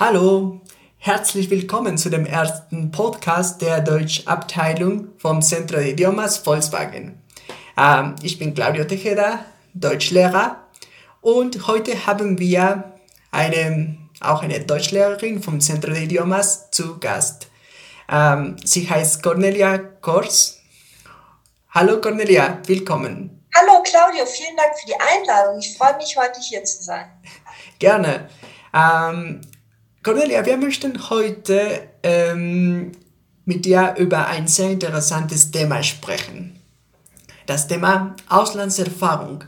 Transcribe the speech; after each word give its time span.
Hallo, 0.00 0.62
herzlich 0.96 1.50
willkommen 1.50 1.98
zu 1.98 2.08
dem 2.08 2.24
ersten 2.24 2.90
Podcast 2.90 3.60
der 3.60 3.82
Deutschabteilung 3.82 5.08
vom 5.18 5.42
Centro 5.42 5.76
de 5.76 5.90
Idiomas 5.90 6.38
Volkswagen. 6.38 7.22
Ähm, 7.76 8.16
ich 8.22 8.38
bin 8.38 8.54
Claudio 8.54 8.84
Tejeda, 8.84 9.44
Deutschlehrer 9.74 10.56
und 11.20 11.66
heute 11.66 12.06
haben 12.06 12.38
wir 12.38 12.94
eine, 13.30 13.98
auch 14.22 14.42
eine 14.42 14.60
Deutschlehrerin 14.60 15.42
vom 15.42 15.60
Centro 15.60 15.90
de 15.92 16.04
Idiomas 16.04 16.70
zu 16.70 16.98
Gast. 16.98 17.48
Ähm, 18.10 18.56
sie 18.64 18.88
heißt 18.88 19.22
Cornelia 19.22 19.76
Kors. 19.76 20.62
Hallo 21.74 22.00
Cornelia, 22.00 22.56
willkommen. 22.64 23.44
Hallo 23.54 23.82
Claudio, 23.82 24.24
vielen 24.24 24.56
Dank 24.56 24.70
für 24.80 24.86
die 24.86 24.94
Einladung. 24.98 25.58
Ich 25.58 25.76
freue 25.76 25.98
mich, 25.98 26.16
heute 26.16 26.40
hier 26.40 26.64
zu 26.64 26.82
sein. 26.82 27.04
Gerne. 27.78 28.30
Ähm, 28.72 29.42
Cornelia, 30.02 30.46
wir 30.46 30.56
möchten 30.56 31.10
heute 31.10 31.88
ähm, 32.02 32.92
mit 33.44 33.66
dir 33.66 33.96
über 33.98 34.28
ein 34.28 34.48
sehr 34.48 34.70
interessantes 34.70 35.50
Thema 35.50 35.82
sprechen. 35.82 36.58
Das 37.44 37.68
Thema 37.68 38.16
Auslandserfahrung. 38.26 39.44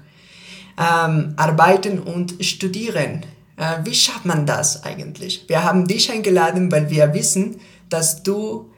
Ähm, 0.79 1.35
arbeiten 1.39 1.99
und 1.99 2.45
studieren. 2.45 3.25
Äh, 3.57 3.79
wie 3.85 3.95
schafft 3.95 4.27
man 4.27 4.45
das 4.45 4.85
eigentlich? 4.85 5.49
Wir 5.49 5.65
haben 5.65 5.87
dich 5.87 6.11
eingeladen, 6.11 6.71
weil 6.71 6.91
wir 6.91 7.15
wissen, 7.15 7.59
dass 7.89 8.23
du 8.23 8.71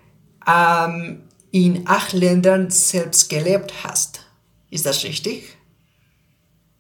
ähm, 0.47 1.28
in 1.50 1.88
acht 1.88 2.12
Ländern 2.12 2.70
selbst 2.70 3.28
gelebt 3.28 3.72
hast. 3.83 4.20
Ist 4.70 4.86
das 4.86 5.02
richtig? 5.02 5.56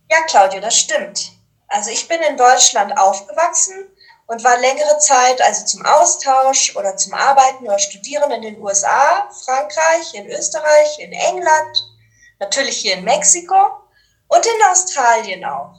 Ja, 0.08 0.18
Claudio, 0.28 0.60
das 0.60 0.78
stimmt. 0.78 1.32
Also 1.66 1.90
ich 1.90 2.06
bin 2.06 2.18
in 2.30 2.36
Deutschland 2.36 2.96
aufgewachsen 2.96 3.86
und 4.26 4.42
war 4.42 4.56
längere 4.58 4.98
Zeit 4.98 5.40
also 5.42 5.64
zum 5.66 5.84
Austausch 5.84 6.74
oder 6.76 6.96
zum 6.96 7.14
Arbeiten 7.14 7.64
oder 7.64 7.78
Studieren 7.78 8.30
in 8.30 8.42
den 8.42 8.60
USA, 8.60 9.28
Frankreich, 9.44 10.14
in 10.14 10.26
Österreich, 10.28 10.98
in 10.98 11.12
England, 11.12 11.92
natürlich 12.38 12.78
hier 12.78 12.94
in 12.94 13.04
Mexiko 13.04 13.54
und 14.28 14.46
in 14.46 14.70
Australien 14.70 15.44
auch. 15.44 15.74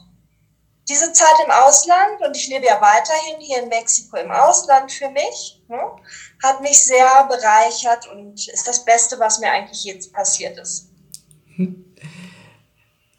Diese 0.87 1.11
Zeit 1.13 1.33
im 1.43 1.49
Ausland, 1.49 2.21
und 2.21 2.37
ich 2.37 2.47
lebe 2.47 2.67
ja 2.67 2.79
weiterhin 2.79 3.39
hier 3.39 3.63
in 3.63 3.69
Mexiko 3.69 4.17
im 4.17 4.31
Ausland 4.31 4.91
für 4.91 5.09
mich, 5.09 5.63
ne, 5.67 5.81
hat 6.43 6.61
mich 6.61 6.85
sehr 6.85 7.23
bereichert 7.23 8.07
und 8.11 8.47
ist 8.47 8.67
das 8.67 8.85
Beste, 8.85 9.19
was 9.19 9.39
mir 9.39 9.49
eigentlich 9.51 9.83
jetzt 9.83 10.13
passiert 10.13 10.59
ist. 10.59 10.89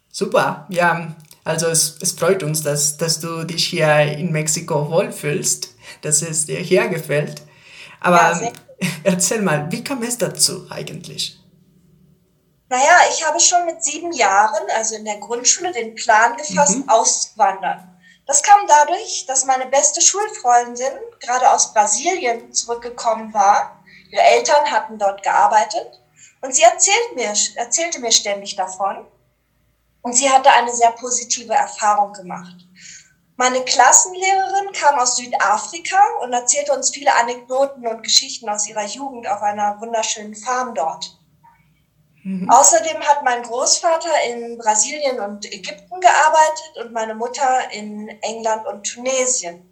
Super, 0.09 0.65
ja, 0.69 1.13
also 1.47 1.67
es, 1.67 1.97
es 2.01 2.11
freut 2.11 2.43
uns, 2.43 2.61
dass, 2.61 2.97
dass 2.97 3.21
du 3.21 3.45
dich 3.45 3.67
hier 3.67 4.01
in 4.01 4.31
Mexiko 4.31 4.91
wohlfühlst, 4.91 5.69
dass 6.01 6.21
es 6.21 6.45
dir 6.45 6.59
hier 6.59 6.89
gefällt. 6.89 7.41
Aber 8.01 8.39
ja, 8.41 8.51
erzähl 9.03 9.41
mal, 9.41 9.71
wie 9.71 9.83
kam 9.83 10.03
es 10.03 10.17
dazu 10.17 10.67
eigentlich? 10.69 11.39
Naja, 12.69 12.99
ich 13.09 13.25
habe 13.25 13.39
schon 13.39 13.65
mit 13.65 13.81
sieben 13.81 14.11
Jahren, 14.11 14.67
also 14.75 14.95
in 14.95 15.05
der 15.05 15.17
Grundschule, 15.17 15.71
den 15.71 15.95
Plan 15.95 16.35
gefasst, 16.35 16.79
mhm. 16.79 16.89
auszuwandern. 16.89 17.97
Das 18.25 18.43
kam 18.43 18.67
dadurch, 18.67 19.25
dass 19.25 19.45
meine 19.45 19.67
beste 19.67 20.01
Schulfreundin 20.01 20.91
gerade 21.21 21.49
aus 21.49 21.73
Brasilien 21.73 22.53
zurückgekommen 22.53 23.33
war. 23.33 23.81
Ihre 24.11 24.21
Eltern 24.21 24.69
hatten 24.69 24.99
dort 24.99 25.23
gearbeitet 25.23 26.01
und 26.41 26.53
sie 26.53 26.63
erzählt 26.63 27.15
mir, 27.15 27.33
erzählte 27.55 27.99
mir 27.99 28.11
ständig 28.11 28.57
davon. 28.57 29.07
Und 30.07 30.13
sie 30.13 30.29
hatte 30.29 30.49
eine 30.49 30.73
sehr 30.73 30.91
positive 30.91 31.53
Erfahrung 31.53 32.13
gemacht. 32.13 32.55
Meine 33.35 33.61
Klassenlehrerin 33.65 34.71
kam 34.71 34.97
aus 34.97 35.17
Südafrika 35.17 35.99
und 36.23 36.31
erzählte 36.31 36.71
uns 36.71 36.91
viele 36.91 37.13
Anekdoten 37.13 37.85
und 37.85 38.03
Geschichten 38.03 38.47
aus 38.47 38.69
ihrer 38.69 38.85
Jugend 38.85 39.27
auf 39.27 39.41
einer 39.41 39.81
wunderschönen 39.81 40.33
Farm 40.33 40.73
dort. 40.73 41.19
Mhm. 42.23 42.49
Außerdem 42.49 43.01
hat 43.01 43.25
mein 43.25 43.43
Großvater 43.43 44.23
in 44.29 44.57
Brasilien 44.57 45.19
und 45.19 45.45
Ägypten 45.45 45.99
gearbeitet 45.99 46.85
und 46.85 46.93
meine 46.93 47.13
Mutter 47.13 47.69
in 47.73 48.07
England 48.21 48.65
und 48.65 48.83
Tunesien. 48.85 49.69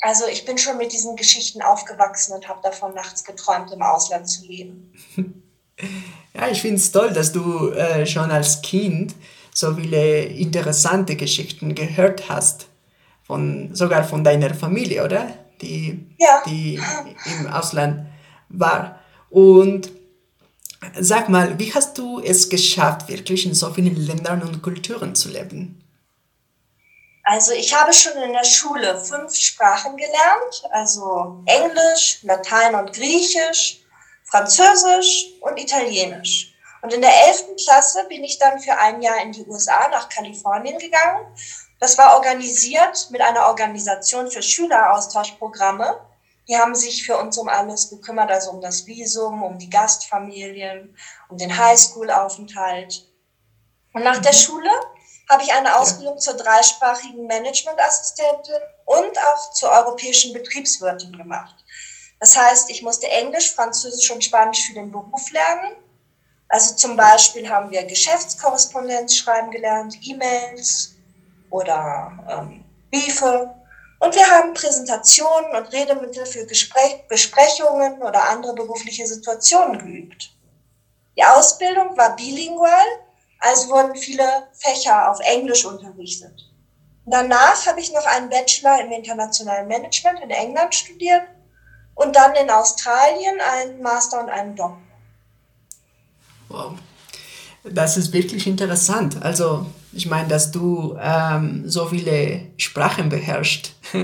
Also 0.00 0.26
ich 0.26 0.44
bin 0.44 0.58
schon 0.58 0.78
mit 0.78 0.92
diesen 0.92 1.14
Geschichten 1.14 1.62
aufgewachsen 1.62 2.34
und 2.34 2.48
habe 2.48 2.60
davon 2.60 2.92
nachts 2.92 3.22
geträumt, 3.22 3.70
im 3.70 3.82
Ausland 3.82 4.28
zu 4.28 4.44
leben. 4.44 4.92
Ja, 6.42 6.48
ich 6.48 6.60
finde 6.60 6.78
es 6.78 6.90
toll, 6.90 7.12
dass 7.12 7.30
du 7.30 7.70
äh, 7.70 8.04
schon 8.04 8.32
als 8.32 8.62
Kind 8.62 9.14
so 9.54 9.76
viele 9.76 10.24
interessante 10.24 11.14
Geschichten 11.14 11.72
gehört 11.76 12.28
hast. 12.28 12.66
Von, 13.22 13.72
sogar 13.76 14.02
von 14.02 14.24
deiner 14.24 14.52
Familie, 14.52 15.04
oder? 15.04 15.28
Die, 15.60 16.04
ja. 16.18 16.42
die 16.44 16.80
im 17.38 17.46
Ausland 17.46 18.06
war. 18.48 18.98
Und 19.30 19.92
sag 20.98 21.28
mal, 21.28 21.60
wie 21.60 21.72
hast 21.72 21.96
du 21.96 22.18
es 22.18 22.48
geschafft, 22.48 23.08
wirklich 23.08 23.46
in 23.46 23.54
so 23.54 23.72
vielen 23.72 23.94
Ländern 23.94 24.42
und 24.42 24.62
Kulturen 24.62 25.14
zu 25.14 25.28
leben? 25.28 25.80
Also 27.22 27.52
ich 27.52 27.72
habe 27.72 27.92
schon 27.92 28.20
in 28.20 28.32
der 28.32 28.44
Schule 28.44 28.98
fünf 28.98 29.36
Sprachen 29.36 29.96
gelernt, 29.96 30.64
also 30.72 31.40
Englisch, 31.46 32.18
Latein 32.22 32.74
und 32.74 32.92
Griechisch, 32.92 33.81
Französisch 34.32 35.34
und 35.42 35.58
Italienisch. 35.58 36.54
Und 36.80 36.90
in 36.94 37.02
der 37.02 37.26
11. 37.26 37.54
Klasse 37.62 38.04
bin 38.08 38.24
ich 38.24 38.38
dann 38.38 38.58
für 38.58 38.74
ein 38.78 39.02
Jahr 39.02 39.20
in 39.20 39.30
die 39.30 39.44
USA 39.46 39.88
nach 39.88 40.08
Kalifornien 40.08 40.78
gegangen. 40.78 41.26
Das 41.80 41.98
war 41.98 42.16
organisiert 42.16 43.08
mit 43.10 43.20
einer 43.20 43.48
Organisation 43.48 44.30
für 44.30 44.42
Schüleraustauschprogramme. 44.42 46.00
Die 46.48 46.56
haben 46.56 46.74
sich 46.74 47.04
für 47.04 47.18
uns 47.18 47.36
um 47.36 47.50
alles 47.50 47.90
gekümmert, 47.90 48.30
also 48.30 48.52
um 48.52 48.62
das 48.62 48.86
Visum, 48.86 49.42
um 49.42 49.58
die 49.58 49.68
Gastfamilien, 49.68 50.96
um 51.28 51.36
den 51.36 51.54
Highschool-Aufenthalt. 51.54 53.06
Und 53.92 54.02
nach 54.02 54.22
der 54.22 54.32
mhm. 54.32 54.38
Schule 54.38 54.70
habe 55.28 55.42
ich 55.42 55.52
eine 55.52 55.76
Ausbildung 55.76 56.18
zur 56.18 56.38
dreisprachigen 56.38 57.26
Managementassistentin 57.26 58.62
und 58.86 59.18
auch 59.18 59.52
zur 59.52 59.70
europäischen 59.70 60.32
Betriebswirtin 60.32 61.12
gemacht. 61.12 61.61
Das 62.22 62.36
heißt, 62.36 62.70
ich 62.70 62.82
musste 62.82 63.08
Englisch, 63.08 63.52
Französisch 63.52 64.08
und 64.12 64.22
Spanisch 64.22 64.68
für 64.68 64.74
den 64.74 64.92
Beruf 64.92 65.32
lernen. 65.32 65.72
Also 66.46 66.76
zum 66.76 66.96
Beispiel 66.96 67.50
haben 67.50 67.68
wir 67.72 67.82
Geschäftskorrespondenz 67.82 69.16
schreiben 69.16 69.50
gelernt, 69.50 69.98
E-Mails 70.02 70.94
oder 71.50 72.12
ähm, 72.30 72.64
Briefe. 72.92 73.52
Und 73.98 74.14
wir 74.14 74.24
haben 74.24 74.54
Präsentationen 74.54 75.50
und 75.56 75.72
Redemittel 75.72 76.24
für 76.24 76.46
Gespräch, 76.46 77.08
Besprechungen 77.08 78.00
oder 78.00 78.28
andere 78.28 78.54
berufliche 78.54 79.04
Situationen 79.04 79.80
geübt. 79.80 80.30
Die 81.16 81.24
Ausbildung 81.24 81.96
war 81.96 82.14
bilingual, 82.14 82.86
also 83.40 83.68
wurden 83.68 83.96
viele 83.96 84.46
Fächer 84.52 85.10
auf 85.10 85.18
Englisch 85.18 85.64
unterrichtet. 85.64 86.52
Danach 87.04 87.66
habe 87.66 87.80
ich 87.80 87.92
noch 87.92 88.06
einen 88.06 88.30
Bachelor 88.30 88.80
im 88.80 88.92
internationalen 88.92 89.66
Management 89.66 90.20
in 90.20 90.30
England 90.30 90.72
studiert 90.72 91.24
und 91.94 92.14
dann 92.16 92.34
in 92.34 92.50
Australien 92.50 93.38
einen 93.40 93.82
Master 93.82 94.20
und 94.22 94.30
einen 94.30 94.56
Doktor. 94.56 94.78
Wow. 96.48 96.72
Das 97.64 97.96
ist 97.96 98.12
wirklich 98.12 98.46
interessant. 98.46 99.22
Also, 99.22 99.66
ich 99.92 100.06
meine, 100.06 100.28
dass 100.28 100.50
du 100.50 100.96
ähm, 101.00 101.68
so 101.68 101.86
viele 101.86 102.48
Sprachen 102.56 103.08
beherrschst. 103.08 103.74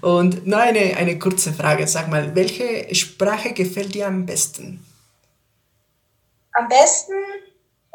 Und 0.00 0.46
nur 0.46 0.58
eine, 0.58 0.96
eine 0.96 1.18
kurze 1.18 1.52
Frage. 1.52 1.86
Sag 1.86 2.08
mal, 2.08 2.34
welche 2.34 2.94
Sprache 2.94 3.52
gefällt 3.52 3.94
dir 3.94 4.06
am 4.06 4.24
besten? 4.24 4.84
Am 6.52 6.68
besten, 6.68 7.12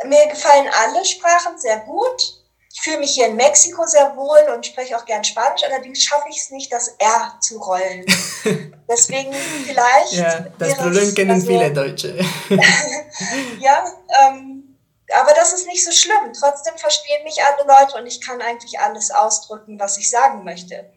mir 0.05 0.27
gefallen 0.29 0.67
alle 0.71 1.03
Sprachen 1.03 1.57
sehr 1.57 1.79
gut. 1.79 2.44
Ich 2.75 2.81
fühle 2.81 2.99
mich 2.99 3.11
hier 3.11 3.27
in 3.27 3.37
Mexiko 3.37 3.85
sehr 3.87 4.17
wohl 4.17 4.53
und 4.53 4.65
spreche 4.65 4.97
auch 4.97 5.05
gern 5.05 5.23
Spanisch, 5.23 5.63
allerdings 5.63 6.03
schaffe 6.03 6.27
ich 6.29 6.41
es 6.41 6.49
nicht, 6.51 6.73
das 6.73 6.89
R 6.99 7.37
zu 7.39 7.57
rollen. 7.57 8.05
Deswegen 8.89 9.33
vielleicht. 9.65 10.11
Ja, 10.11 10.45
das 10.59 10.75
Problem 10.75 11.15
kennen 11.15 11.31
also, 11.31 11.47
viele 11.47 11.71
Deutsche. 11.71 12.19
ja, 13.59 13.85
ähm, 14.19 14.77
aber 15.09 15.33
das 15.33 15.53
ist 15.53 15.67
nicht 15.67 15.85
so 15.85 15.91
schlimm. 15.91 16.33
Trotzdem 16.37 16.77
verstehen 16.77 17.23
mich 17.23 17.37
alle 17.41 17.65
Leute 17.65 17.97
und 17.97 18.07
ich 18.07 18.19
kann 18.19 18.41
eigentlich 18.41 18.77
alles 18.77 19.09
ausdrücken, 19.09 19.79
was 19.79 19.97
ich 19.97 20.09
sagen 20.09 20.43
möchte. 20.43 20.91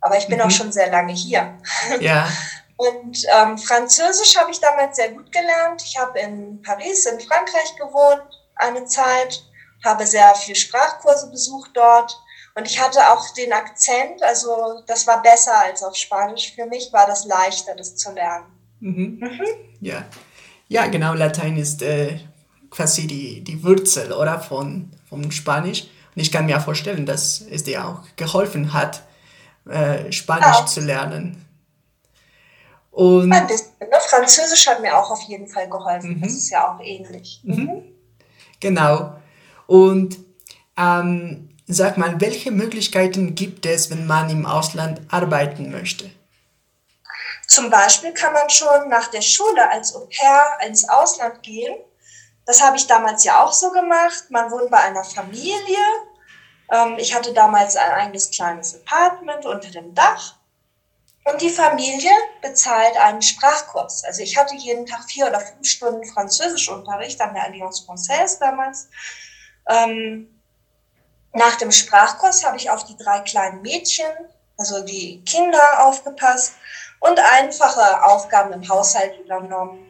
Aber 0.00 0.16
ich 0.16 0.26
bin 0.26 0.38
mhm. 0.38 0.44
auch 0.44 0.50
schon 0.50 0.72
sehr 0.72 0.90
lange 0.90 1.12
hier. 1.12 1.58
Ja. 2.00 2.28
Und 2.76 3.26
ähm, 3.34 3.58
Französisch 3.58 4.36
habe 4.36 4.52
ich 4.52 4.60
damals 4.60 4.94
sehr 4.94 5.08
gut 5.08 5.32
gelernt. 5.32 5.82
Ich 5.84 5.98
habe 5.98 6.16
in 6.20 6.62
Paris, 6.62 7.06
in 7.06 7.18
Frankreich 7.18 7.74
gewohnt, 7.74 8.22
eine 8.54 8.84
Zeit 8.84 9.42
habe 9.88 10.06
sehr 10.06 10.34
viel 10.34 10.54
Sprachkurse 10.54 11.30
besucht 11.30 11.70
dort. 11.74 12.16
Und 12.54 12.66
ich 12.66 12.80
hatte 12.80 12.98
auch 13.10 13.32
den 13.34 13.52
Akzent, 13.52 14.22
also 14.22 14.82
das 14.86 15.06
war 15.06 15.22
besser 15.22 15.56
als 15.58 15.82
auf 15.82 15.94
Spanisch. 15.94 16.52
Für 16.54 16.66
mich 16.66 16.92
war 16.92 17.06
das 17.06 17.24
leichter, 17.24 17.74
das 17.76 17.96
zu 17.96 18.12
lernen. 18.12 18.46
Mhm. 18.80 19.18
Mhm. 19.20 19.40
Ja. 19.80 20.04
ja, 20.68 20.86
genau, 20.86 21.14
Latein 21.14 21.56
ist 21.56 21.82
äh, 21.82 22.18
quasi 22.70 23.06
die, 23.06 23.42
die 23.44 23.62
Wurzel, 23.62 24.12
oder, 24.12 24.40
von, 24.40 24.90
von 25.08 25.30
Spanisch. 25.30 25.82
Und 26.14 26.22
ich 26.22 26.32
kann 26.32 26.46
mir 26.46 26.60
vorstellen, 26.60 27.06
dass 27.06 27.40
es 27.40 27.62
dir 27.64 27.86
auch 27.86 28.00
geholfen 28.16 28.72
hat, 28.72 29.02
äh, 29.68 30.10
Spanisch 30.10 30.58
Ja. 30.58 30.66
zu 30.66 30.80
lernen. 30.80 31.44
Und 32.90 33.32
Ein 33.32 33.46
bisschen. 33.46 33.68
Ne? 33.80 33.86
Französisch 34.08 34.66
hat 34.66 34.80
mir 34.80 34.96
auch 34.98 35.10
auf 35.10 35.22
jeden 35.22 35.46
Fall 35.46 35.68
geholfen. 35.68 36.20
Das 36.20 36.32
ist 36.32 36.50
ja 36.50 36.74
auch 36.74 36.80
ähnlich. 36.80 37.40
genau. 38.58 39.14
Und 39.68 40.16
ähm, 40.78 41.54
sag 41.66 41.98
mal, 41.98 42.20
welche 42.22 42.50
Möglichkeiten 42.50 43.34
gibt 43.34 43.66
es, 43.66 43.90
wenn 43.90 44.06
man 44.06 44.30
im 44.30 44.46
Ausland 44.46 45.02
arbeiten 45.10 45.70
möchte? 45.70 46.10
Zum 47.46 47.68
Beispiel 47.68 48.12
kann 48.14 48.32
man 48.32 48.48
schon 48.48 48.88
nach 48.88 49.08
der 49.08 49.20
Schule 49.20 49.70
als 49.70 49.94
Au 49.94 50.06
pair 50.06 50.66
ins 50.66 50.88
Ausland 50.88 51.42
gehen. 51.42 51.76
Das 52.46 52.62
habe 52.62 52.78
ich 52.78 52.86
damals 52.86 53.24
ja 53.24 53.44
auch 53.44 53.52
so 53.52 53.70
gemacht. 53.70 54.24
Man 54.30 54.50
wohnt 54.50 54.70
bei 54.70 54.78
einer 54.78 55.04
Familie. 55.04 55.76
Ähm, 56.72 56.96
ich 56.96 57.14
hatte 57.14 57.34
damals 57.34 57.76
ein 57.76 57.90
eigenes 57.90 58.30
kleines 58.30 58.74
Apartment 58.74 59.44
unter 59.44 59.70
dem 59.70 59.94
Dach. 59.94 60.36
Und 61.24 61.42
die 61.42 61.50
Familie 61.50 62.10
bezahlt 62.40 62.96
einen 62.96 63.20
Sprachkurs. 63.20 64.02
Also 64.04 64.22
ich 64.22 64.34
hatte 64.38 64.54
jeden 64.54 64.86
Tag 64.86 65.04
vier 65.04 65.26
oder 65.26 65.40
fünf 65.40 65.68
Stunden 65.68 66.06
Französischunterricht 66.06 67.20
an 67.20 67.34
der 67.34 67.44
Alliance 67.44 67.84
Française 67.86 68.38
damals. 68.38 68.88
Ähm, 69.68 70.28
nach 71.32 71.56
dem 71.56 71.70
Sprachkurs 71.70 72.44
habe 72.44 72.56
ich 72.56 72.70
auf 72.70 72.84
die 72.84 72.96
drei 72.96 73.20
kleinen 73.20 73.62
Mädchen, 73.62 74.10
also 74.56 74.82
die 74.84 75.22
Kinder, 75.24 75.86
aufgepasst 75.86 76.54
und 77.00 77.18
einfache 77.18 78.04
Aufgaben 78.04 78.52
im 78.52 78.68
Haushalt 78.68 79.18
übernommen. 79.20 79.84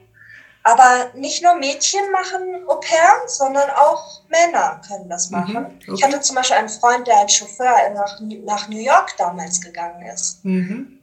Aber 0.65 1.11
nicht 1.15 1.43
nur 1.43 1.55
Mädchen 1.55 2.11
machen 2.11 2.69
Au 2.69 2.75
pair, 2.77 3.23
sondern 3.27 3.71
auch 3.71 4.21
Männer 4.29 4.81
können 4.87 5.09
das 5.09 5.31
machen. 5.31 5.57
okay. 5.57 5.93
Ich 5.95 6.03
hatte 6.05 6.21
zum 6.21 6.37
Beispiel 6.37 6.57
einen 6.57 6.69
Freund, 6.69 7.07
der 7.07 7.19
als 7.19 7.35
Chauffeur 7.35 7.91
nach, 7.95 8.21
nach 8.21 8.69
New 8.69 8.81
York 8.81 9.17
damals 9.17 9.61
gegangen 9.61 10.05
ist. 10.07 10.45
Mhm. 10.45 11.01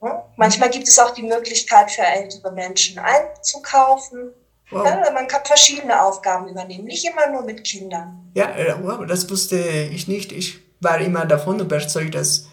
Hm? 0.00 0.12
Manchmal 0.36 0.70
gibt 0.70 0.88
es 0.88 0.98
auch 0.98 1.12
die 1.12 1.22
Möglichkeit 1.22 1.92
für 1.92 2.02
ältere 2.02 2.50
Menschen 2.52 2.98
einzukaufen. 2.98 4.32
Wow. 4.74 4.86
Ja, 4.86 5.10
man 5.12 5.26
kann 5.28 5.44
verschiedene 5.44 6.02
Aufgaben 6.02 6.48
übernehmen, 6.48 6.84
nicht 6.84 7.04
immer 7.04 7.30
nur 7.30 7.42
mit 7.42 7.64
Kindern. 7.64 8.30
Ja, 8.34 8.50
äh, 8.50 8.74
wow, 8.82 9.04
das 9.06 9.28
wusste 9.30 9.58
ich 9.58 10.08
nicht. 10.08 10.32
Ich 10.32 10.58
war 10.80 10.98
immer 10.98 11.24
davon 11.26 11.60
überzeugt, 11.60 12.14
dass, 12.14 12.46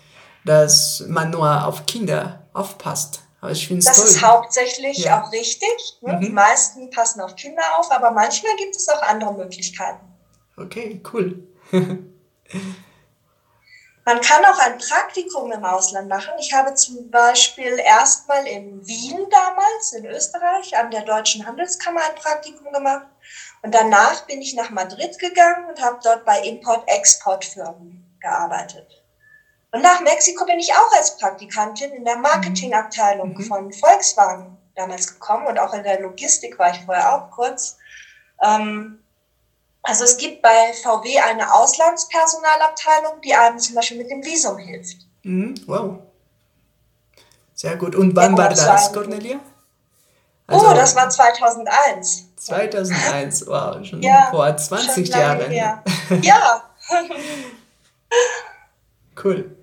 dass 0.45 1.03
man 1.07 1.31
nur 1.31 1.65
auf 1.65 1.85
Kinder 1.85 2.47
aufpasst. 2.53 3.21
Aber 3.41 3.51
ich 3.51 3.67
Das 3.69 3.97
toll. 3.97 4.05
ist 4.05 4.21
hauptsächlich 4.21 4.99
Ja. 4.99 5.23
auch 5.23 5.31
richtig. 5.31 5.69
Ne? 6.01 6.13
Mhm. 6.13 6.21
Die 6.21 6.29
meisten 6.29 6.89
passen 6.91 7.21
auf 7.21 7.35
Kinder 7.35 7.63
auf, 7.79 7.91
aber 7.91 8.11
manchmal 8.11 8.55
gibt 8.57 8.75
es 8.75 8.87
auch 8.87 9.01
andere 9.01 9.33
Möglichkeiten. 9.33 10.05
Okay, 10.57 11.01
cool. 11.11 11.43
Man 14.03 14.19
kann 14.19 14.43
auch 14.45 14.57
ein 14.57 14.79
Praktikum 14.79 15.51
im 15.51 15.63
Ausland 15.63 16.09
machen. 16.09 16.33
Ich 16.39 16.53
habe 16.53 16.73
zum 16.73 17.11
Beispiel 17.11 17.77
erstmal 17.77 18.47
in 18.47 18.85
Wien 18.85 19.27
damals, 19.29 19.93
in 19.93 20.05
Österreich, 20.05 20.75
an 20.75 20.89
der 20.89 21.03
Deutschen 21.03 21.45
Handelskammer 21.45 22.01
ein 22.01 22.15
Praktikum 22.15 22.71
gemacht. 22.73 23.05
Und 23.61 23.75
danach 23.75 24.25
bin 24.25 24.41
ich 24.41 24.55
nach 24.55 24.71
Madrid 24.71 25.19
gegangen 25.19 25.69
und 25.69 25.81
habe 25.81 25.99
dort 26.03 26.25
bei 26.25 26.39
Import-Export-Firmen 26.41 28.17
gearbeitet. 28.19 29.03
Und 29.71 29.83
nach 29.83 30.01
Mexiko 30.01 30.45
bin 30.45 30.59
ich 30.59 30.73
auch 30.73 30.91
als 30.97 31.17
Praktikantin 31.17 31.91
in 31.93 32.03
der 32.03 32.17
Marketingabteilung 32.17 33.33
Mhm. 33.37 33.43
von 33.43 33.71
Volkswagen 33.71 34.57
damals 34.75 35.13
gekommen 35.13 35.45
und 35.47 35.59
auch 35.59 35.73
in 35.73 35.83
der 35.83 36.01
Logistik 36.01 36.57
war 36.57 36.71
ich 36.71 36.83
vorher 36.85 37.13
auch 37.13 37.29
kurz. 37.31 37.77
Ähm, 38.41 39.00
also 39.83 40.03
es 40.03 40.17
gibt 40.17 40.41
bei 40.41 40.73
VW 40.83 41.19
eine 41.19 41.53
Auslandspersonalabteilung, 41.53 43.21
die 43.21 43.33
einem 43.33 43.59
zum 43.59 43.75
Beispiel 43.75 43.97
mit 43.97 44.09
dem 44.11 44.23
Visum 44.23 44.57
hilft. 44.57 44.97
Mhm, 45.23 45.55
wow. 45.67 45.99
Sehr 47.53 47.75
gut. 47.77 47.95
Und 47.95 48.15
wann 48.15 48.31
Ja, 48.33 48.37
war 48.37 48.49
das 48.49 48.91
Cornelia? 48.93 49.39
oh, 50.49 50.73
das 50.73 50.95
war 50.95 51.09
2001. 51.09 52.25
2001, 52.37 53.45
wow, 53.47 53.85
schon 53.85 54.01
Ja, 54.01 54.27
vor 54.31 54.55
20 54.55 55.07
Schon 55.07 55.19
Jahren. 55.19 55.49
her. 55.51 55.83
Ja, 56.21 56.63
Cool. 59.23 59.55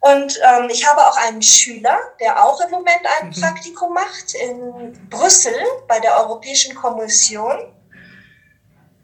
und 0.00 0.38
ähm, 0.42 0.68
ich 0.70 0.86
habe 0.86 1.00
auch 1.06 1.16
einen 1.16 1.42
Schüler, 1.42 1.98
der 2.20 2.44
auch 2.44 2.60
im 2.60 2.70
Moment 2.70 3.00
ein 3.20 3.28
Mhm. 3.28 3.32
Praktikum 3.40 3.92
macht 3.94 4.34
in 4.34 5.08
Brüssel 5.08 5.54
bei 5.88 5.98
der 6.00 6.16
Europäischen 6.20 6.74
Kommission. 6.74 7.72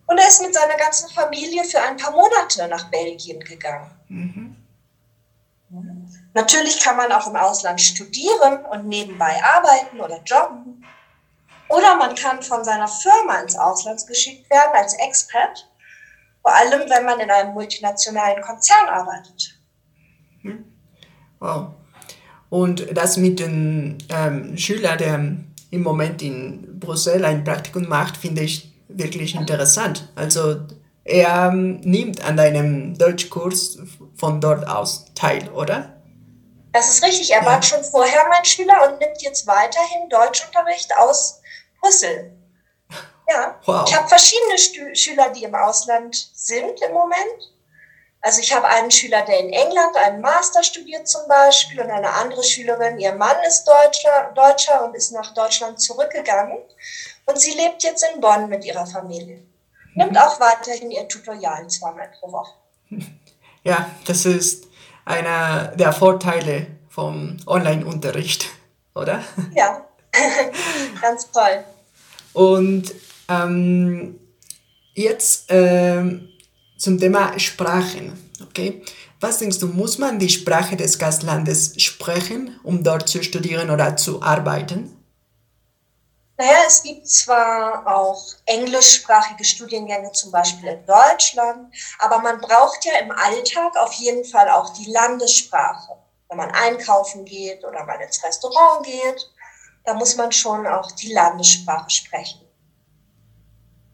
Und 0.06 0.18
er 0.18 0.28
ist 0.28 0.42
mit 0.42 0.54
seiner 0.54 0.76
ganzen 0.76 1.10
Familie 1.10 1.64
für 1.64 1.80
ein 1.80 1.96
paar 1.96 2.12
Monate 2.12 2.68
nach 2.68 2.90
Belgien 2.90 3.40
gegangen. 3.40 3.90
Mhm. 4.08 4.56
Natürlich 6.34 6.80
kann 6.80 6.96
man 6.96 7.10
auch 7.12 7.26
im 7.26 7.36
Ausland 7.36 7.80
studieren 7.80 8.64
und 8.66 8.86
nebenbei 8.86 9.42
arbeiten 9.42 10.00
oder 10.00 10.20
jobben. 10.24 10.84
Oder 11.68 11.96
man 11.96 12.14
kann 12.14 12.42
von 12.42 12.62
seiner 12.62 12.86
Firma 12.86 13.40
ins 13.40 13.56
Ausland 13.56 14.06
geschickt 14.06 14.48
werden 14.50 14.72
als 14.74 14.94
Expat. 14.94 15.68
Vor 16.42 16.54
allem, 16.54 16.88
wenn 16.88 17.04
man 17.04 17.18
in 17.18 17.30
einem 17.30 17.54
multinationalen 17.54 18.40
Konzern 18.42 18.88
arbeitet. 18.88 19.58
Wow. 21.40 21.70
Und 22.50 22.96
das 22.96 23.16
mit 23.16 23.40
dem 23.40 23.98
ähm, 24.08 24.56
Schüler, 24.56 24.96
der 24.96 25.14
im 25.70 25.82
Moment 25.82 26.22
in 26.22 26.78
Brüssel 26.78 27.24
ein 27.24 27.42
Praktikum 27.42 27.88
macht, 27.88 28.16
finde 28.16 28.42
ich 28.42 28.75
wirklich 28.98 29.34
interessant. 29.34 30.08
Also 30.14 30.56
er 31.04 31.48
ähm, 31.52 31.80
nimmt 31.82 32.24
an 32.24 32.36
deinem 32.36 32.96
Deutschkurs 32.98 33.78
von 34.16 34.40
dort 34.40 34.66
aus 34.66 35.06
teil, 35.14 35.48
oder? 35.50 35.92
Das 36.72 36.88
ist 36.90 37.02
richtig. 37.04 37.30
Er 37.32 37.40
Ja. 37.40 37.46
war 37.46 37.62
schon 37.62 37.82
vorher 37.84 38.26
mein 38.28 38.44
Schüler 38.44 38.88
und 38.90 38.98
nimmt 38.98 39.22
jetzt 39.22 39.46
weiterhin 39.46 40.08
Deutschunterricht 40.10 40.94
aus 40.96 41.40
Brüssel. 41.80 42.32
Ja, 43.28 43.58
Wow. 43.64 43.88
ich 43.88 43.96
habe 43.96 44.06
verschiedene 44.08 44.56
Stü 44.56 44.94
Schüler, 44.94 45.30
die 45.30 45.42
im 45.42 45.54
Ausland 45.56 46.14
sind 46.34 46.80
im 46.80 46.92
Moment. 46.92 47.52
Also 48.20 48.40
ich 48.40 48.52
habe 48.54 48.66
einen 48.68 48.90
Schüler, 48.90 49.22
der 49.22 49.40
in 49.40 49.52
England 49.52 49.96
einen 49.96 50.20
Master 50.20 50.62
studiert 50.62 51.08
zum 51.08 51.26
Beispiel 51.28 51.80
und 51.80 51.90
eine 51.90 52.08
andere 52.12 52.44
Schülerin, 52.44 52.98
ihr 53.00 53.12
Mann 53.14 53.36
ist 53.46 53.64
Deutscher, 53.64 54.32
Deutscher 54.34 54.84
und 54.84 54.94
ist 54.94 55.10
nach 55.12 55.34
Deutschland 55.34 55.80
zurückgegangen. 55.80 56.58
Und 57.26 57.40
sie 57.40 57.52
lebt 57.52 57.82
jetzt 57.82 58.04
in 58.14 58.20
Bonn 58.20 58.48
mit 58.48 58.64
ihrer 58.64 58.86
Familie. 58.86 59.42
Nimmt 59.94 60.16
auch 60.16 60.38
weiterhin 60.40 60.90
ihr 60.90 61.08
Tutorial 61.08 61.66
zweimal 61.68 62.10
pro 62.18 62.32
Woche. 62.32 62.54
Ja, 63.64 63.90
das 64.04 64.24
ist 64.26 64.68
einer 65.04 65.74
der 65.74 65.92
Vorteile 65.92 66.68
vom 66.88 67.36
Online-Unterricht, 67.48 68.46
oder? 68.94 69.24
Ja, 69.56 69.84
ganz 71.02 71.28
toll. 71.32 71.64
Und 72.32 72.94
ähm, 73.28 74.20
jetzt 74.94 75.46
ähm, 75.48 76.28
zum 76.78 77.00
Thema 77.00 77.36
Sprachen. 77.40 78.12
Okay? 78.40 78.82
Was 79.18 79.38
denkst 79.38 79.58
du, 79.58 79.66
muss 79.66 79.98
man 79.98 80.20
die 80.20 80.28
Sprache 80.28 80.76
des 80.76 81.00
Gastlandes 81.00 81.74
sprechen, 81.82 82.60
um 82.62 82.84
dort 82.84 83.08
zu 83.08 83.24
studieren 83.24 83.70
oder 83.70 83.96
zu 83.96 84.22
arbeiten? 84.22 84.95
Naja, 86.38 86.64
es 86.66 86.82
gibt 86.82 87.08
zwar 87.08 87.86
auch 87.86 88.22
englischsprachige 88.44 89.44
Studiengänge, 89.44 90.12
zum 90.12 90.30
Beispiel 90.30 90.68
in 90.68 90.84
Deutschland, 90.84 91.74
aber 91.98 92.18
man 92.18 92.40
braucht 92.40 92.84
ja 92.84 92.98
im 92.98 93.10
Alltag 93.10 93.74
auf 93.76 93.92
jeden 93.94 94.24
Fall 94.24 94.50
auch 94.50 94.70
die 94.74 94.90
Landessprache. 94.90 95.96
Wenn 96.28 96.36
man 96.36 96.50
einkaufen 96.50 97.24
geht 97.24 97.64
oder 97.64 97.84
mal 97.84 98.00
ins 98.02 98.22
Restaurant 98.22 98.84
geht, 98.84 99.30
da 99.84 99.94
muss 99.94 100.16
man 100.16 100.30
schon 100.30 100.66
auch 100.66 100.90
die 100.92 101.12
Landessprache 101.12 101.88
sprechen. 101.88 102.46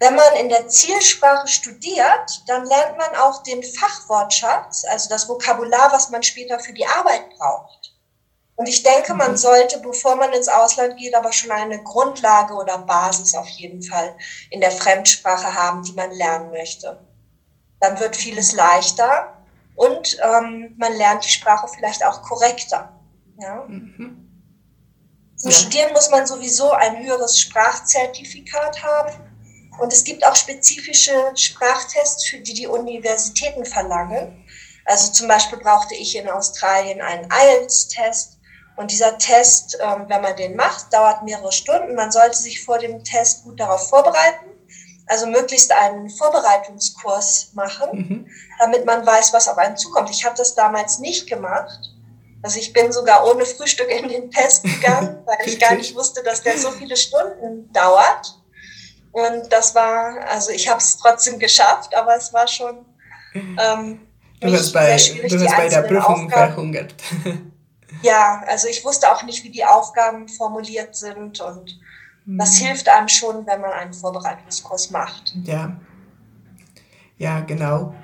Wenn 0.00 0.16
man 0.16 0.34
in 0.34 0.48
der 0.48 0.66
Zielsprache 0.66 1.46
studiert, 1.46 2.42
dann 2.48 2.66
lernt 2.66 2.98
man 2.98 3.14
auch 3.14 3.44
den 3.44 3.62
Fachwortschatz, 3.62 4.84
also 4.84 5.08
das 5.08 5.28
Vokabular, 5.28 5.92
was 5.92 6.10
man 6.10 6.24
später 6.24 6.58
für 6.58 6.72
die 6.72 6.86
Arbeit 6.86 7.30
braucht. 7.38 7.81
Und 8.56 8.68
ich 8.68 8.82
denke, 8.82 9.14
man 9.14 9.36
sollte, 9.36 9.78
bevor 9.80 10.16
man 10.16 10.32
ins 10.32 10.48
Ausland 10.48 10.96
geht, 10.98 11.14
aber 11.14 11.32
schon 11.32 11.50
eine 11.50 11.82
Grundlage 11.82 12.54
oder 12.54 12.78
Basis 12.78 13.34
auf 13.34 13.48
jeden 13.48 13.82
Fall 13.82 14.14
in 14.50 14.60
der 14.60 14.70
Fremdsprache 14.70 15.54
haben, 15.54 15.82
die 15.82 15.94
man 15.94 16.12
lernen 16.12 16.50
möchte. 16.50 17.00
Dann 17.80 17.98
wird 17.98 18.14
vieles 18.14 18.52
leichter 18.52 19.36
und 19.74 20.18
ähm, 20.22 20.74
man 20.78 20.92
lernt 20.94 21.24
die 21.24 21.30
Sprache 21.30 21.66
vielleicht 21.74 22.04
auch 22.04 22.22
korrekter. 22.22 22.92
Ja? 23.38 23.66
Zum 23.66 25.50
Ja. 25.50 25.56
Studieren 25.56 25.92
muss 25.92 26.10
man 26.10 26.26
sowieso 26.26 26.70
ein 26.70 27.02
höheres 27.04 27.40
Sprachzertifikat 27.40 28.82
haben. 28.82 29.12
Und 29.80 29.92
es 29.92 30.04
gibt 30.04 30.24
auch 30.24 30.36
spezifische 30.36 31.32
Sprachtests, 31.34 32.28
für 32.28 32.38
die 32.38 32.54
die 32.54 32.66
Universitäten 32.66 33.64
verlangen. 33.64 34.44
Also 34.84 35.12
zum 35.12 35.28
Beispiel 35.28 35.58
brauchte 35.58 35.94
ich 35.94 36.14
in 36.16 36.28
Australien 36.28 37.00
einen 37.00 37.28
IELTS-Test. 37.30 38.31
Und 38.76 38.90
dieser 38.90 39.18
Test, 39.18 39.78
ähm, 39.80 40.06
wenn 40.08 40.22
man 40.22 40.34
den 40.36 40.56
macht, 40.56 40.92
dauert 40.92 41.22
mehrere 41.24 41.52
Stunden. 41.52 41.94
Man 41.94 42.10
sollte 42.10 42.38
sich 42.38 42.64
vor 42.64 42.78
dem 42.78 43.04
Test 43.04 43.44
gut 43.44 43.60
darauf 43.60 43.88
vorbereiten. 43.88 44.46
Also 45.06 45.26
möglichst 45.26 45.70
einen 45.72 46.08
Vorbereitungskurs 46.08 47.50
machen, 47.54 47.88
Mhm. 47.92 48.26
damit 48.58 48.86
man 48.86 49.04
weiß, 49.04 49.32
was 49.32 49.48
auf 49.48 49.58
einen 49.58 49.76
zukommt. 49.76 50.08
Ich 50.10 50.24
habe 50.24 50.36
das 50.36 50.54
damals 50.54 51.00
nicht 51.00 51.28
gemacht. 51.28 51.78
Also 52.42 52.58
ich 52.58 52.72
bin 52.72 52.90
sogar 52.92 53.26
ohne 53.30 53.44
Frühstück 53.44 53.88
in 53.88 54.08
den 54.08 54.30
Test 54.30 54.62
gegangen, 54.80 55.18
weil 55.26 55.36
ich 55.46 55.60
gar 55.60 55.74
nicht 55.74 55.94
wusste, 55.94 56.22
dass 56.22 56.42
der 56.42 56.56
so 56.56 56.70
viele 56.70 56.96
Stunden 56.96 57.70
dauert. 57.72 58.40
Und 59.12 59.52
das 59.52 59.74
war, 59.74 60.18
also 60.28 60.50
ich 60.50 60.68
habe 60.68 60.78
es 60.78 60.96
trotzdem 60.96 61.38
geschafft, 61.38 61.94
aber 61.94 62.16
es 62.16 62.32
war 62.32 62.48
schon 62.48 62.86
ähm, 63.34 64.06
du 64.40 64.52
hast 64.52 64.72
bei, 64.72 64.96
du 64.96 65.44
hast 65.44 65.56
bei 65.56 65.68
der 65.68 65.82
Prüfung 65.82 66.30
verhungert. 66.30 66.94
ja, 68.02 68.42
also 68.46 68.68
ich 68.68 68.84
wusste 68.84 69.10
auch 69.10 69.22
nicht, 69.22 69.44
wie 69.44 69.50
die 69.50 69.64
Aufgaben 69.64 70.28
formuliert 70.28 70.94
sind 70.96 71.40
und 71.40 71.78
mhm. 72.24 72.38
das 72.38 72.56
hilft 72.56 72.88
einem 72.88 73.08
schon, 73.08 73.46
wenn 73.46 73.60
man 73.60 73.72
einen 73.72 73.94
Vorbereitungskurs 73.94 74.90
macht. 74.90 75.34
Ja, 75.44 75.76
ja, 77.18 77.40
genau. 77.40 77.94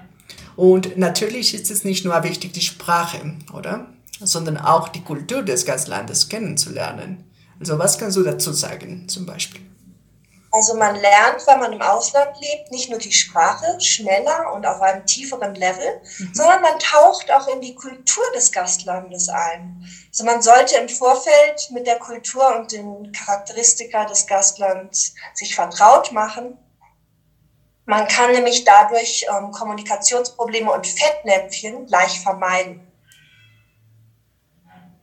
Und 0.57 0.97
natürlich 0.97 1.55
ist 1.55 1.71
es 1.71 1.85
nicht 1.85 2.05
nur 2.05 2.23
wichtig, 2.23 2.52
die 2.52 2.61
Sprache, 2.61 3.37
oder? 3.52 3.87
Sondern 4.21 4.57
auch 4.57 4.88
die 4.88 5.02
Kultur 5.02 5.43
des 5.43 5.64
Gastlandes 5.64 6.28
kennenzulernen. 6.28 7.25
Also 7.61 7.78
was 7.78 7.99
kannst 7.99 8.17
du 8.17 8.23
dazu 8.23 8.52
sagen, 8.52 9.09
zum 9.09 9.26
Beispiel? 9.26 9.67
Also 10.50 10.75
man 10.75 10.97
lernt, 10.97 11.47
wenn 11.47 11.61
man 11.61 11.73
im 11.75 11.83
Ausland 11.83 12.38
lebt, 12.40 12.71
nicht 12.71 12.88
nur 12.88 12.99
die 12.99 13.12
Sprache 13.12 13.78
schneller 13.81 14.52
und 14.55 14.64
auf 14.64 14.81
einem 14.81 15.05
tieferen 15.05 15.55
Level, 15.55 16.00
mhm. 16.19 16.35
sondern 16.35 16.62
man 16.62 16.78
taucht 16.78 17.31
auch 17.31 17.49
in 17.49 17.61
die 17.61 17.75
Kultur 17.75 18.25
des 18.35 18.50
Gastlandes 18.50 19.28
ein. 19.28 19.85
Also 20.09 20.25
man 20.25 20.40
sollte 20.40 20.76
im 20.76 20.88
Vorfeld 20.88 21.69
mit 21.71 21.87
der 21.87 21.99
Kultur 21.99 22.57
und 22.57 22.73
den 22.73 23.12
Charakteristika 23.12 24.07
des 24.07 24.26
Gastlands 24.26 25.14
sich 25.35 25.55
vertraut 25.55 26.12
machen. 26.12 26.57
Man 27.85 28.09
kann 28.09 28.33
nämlich 28.33 28.64
dadurch 28.64 29.26
ähm, 29.31 29.50
Kommunikationsprobleme 29.50 30.73
und 30.73 30.87
Fettnäpfchen 30.87 31.87
leicht 31.88 32.23
vermeiden. 32.23 32.88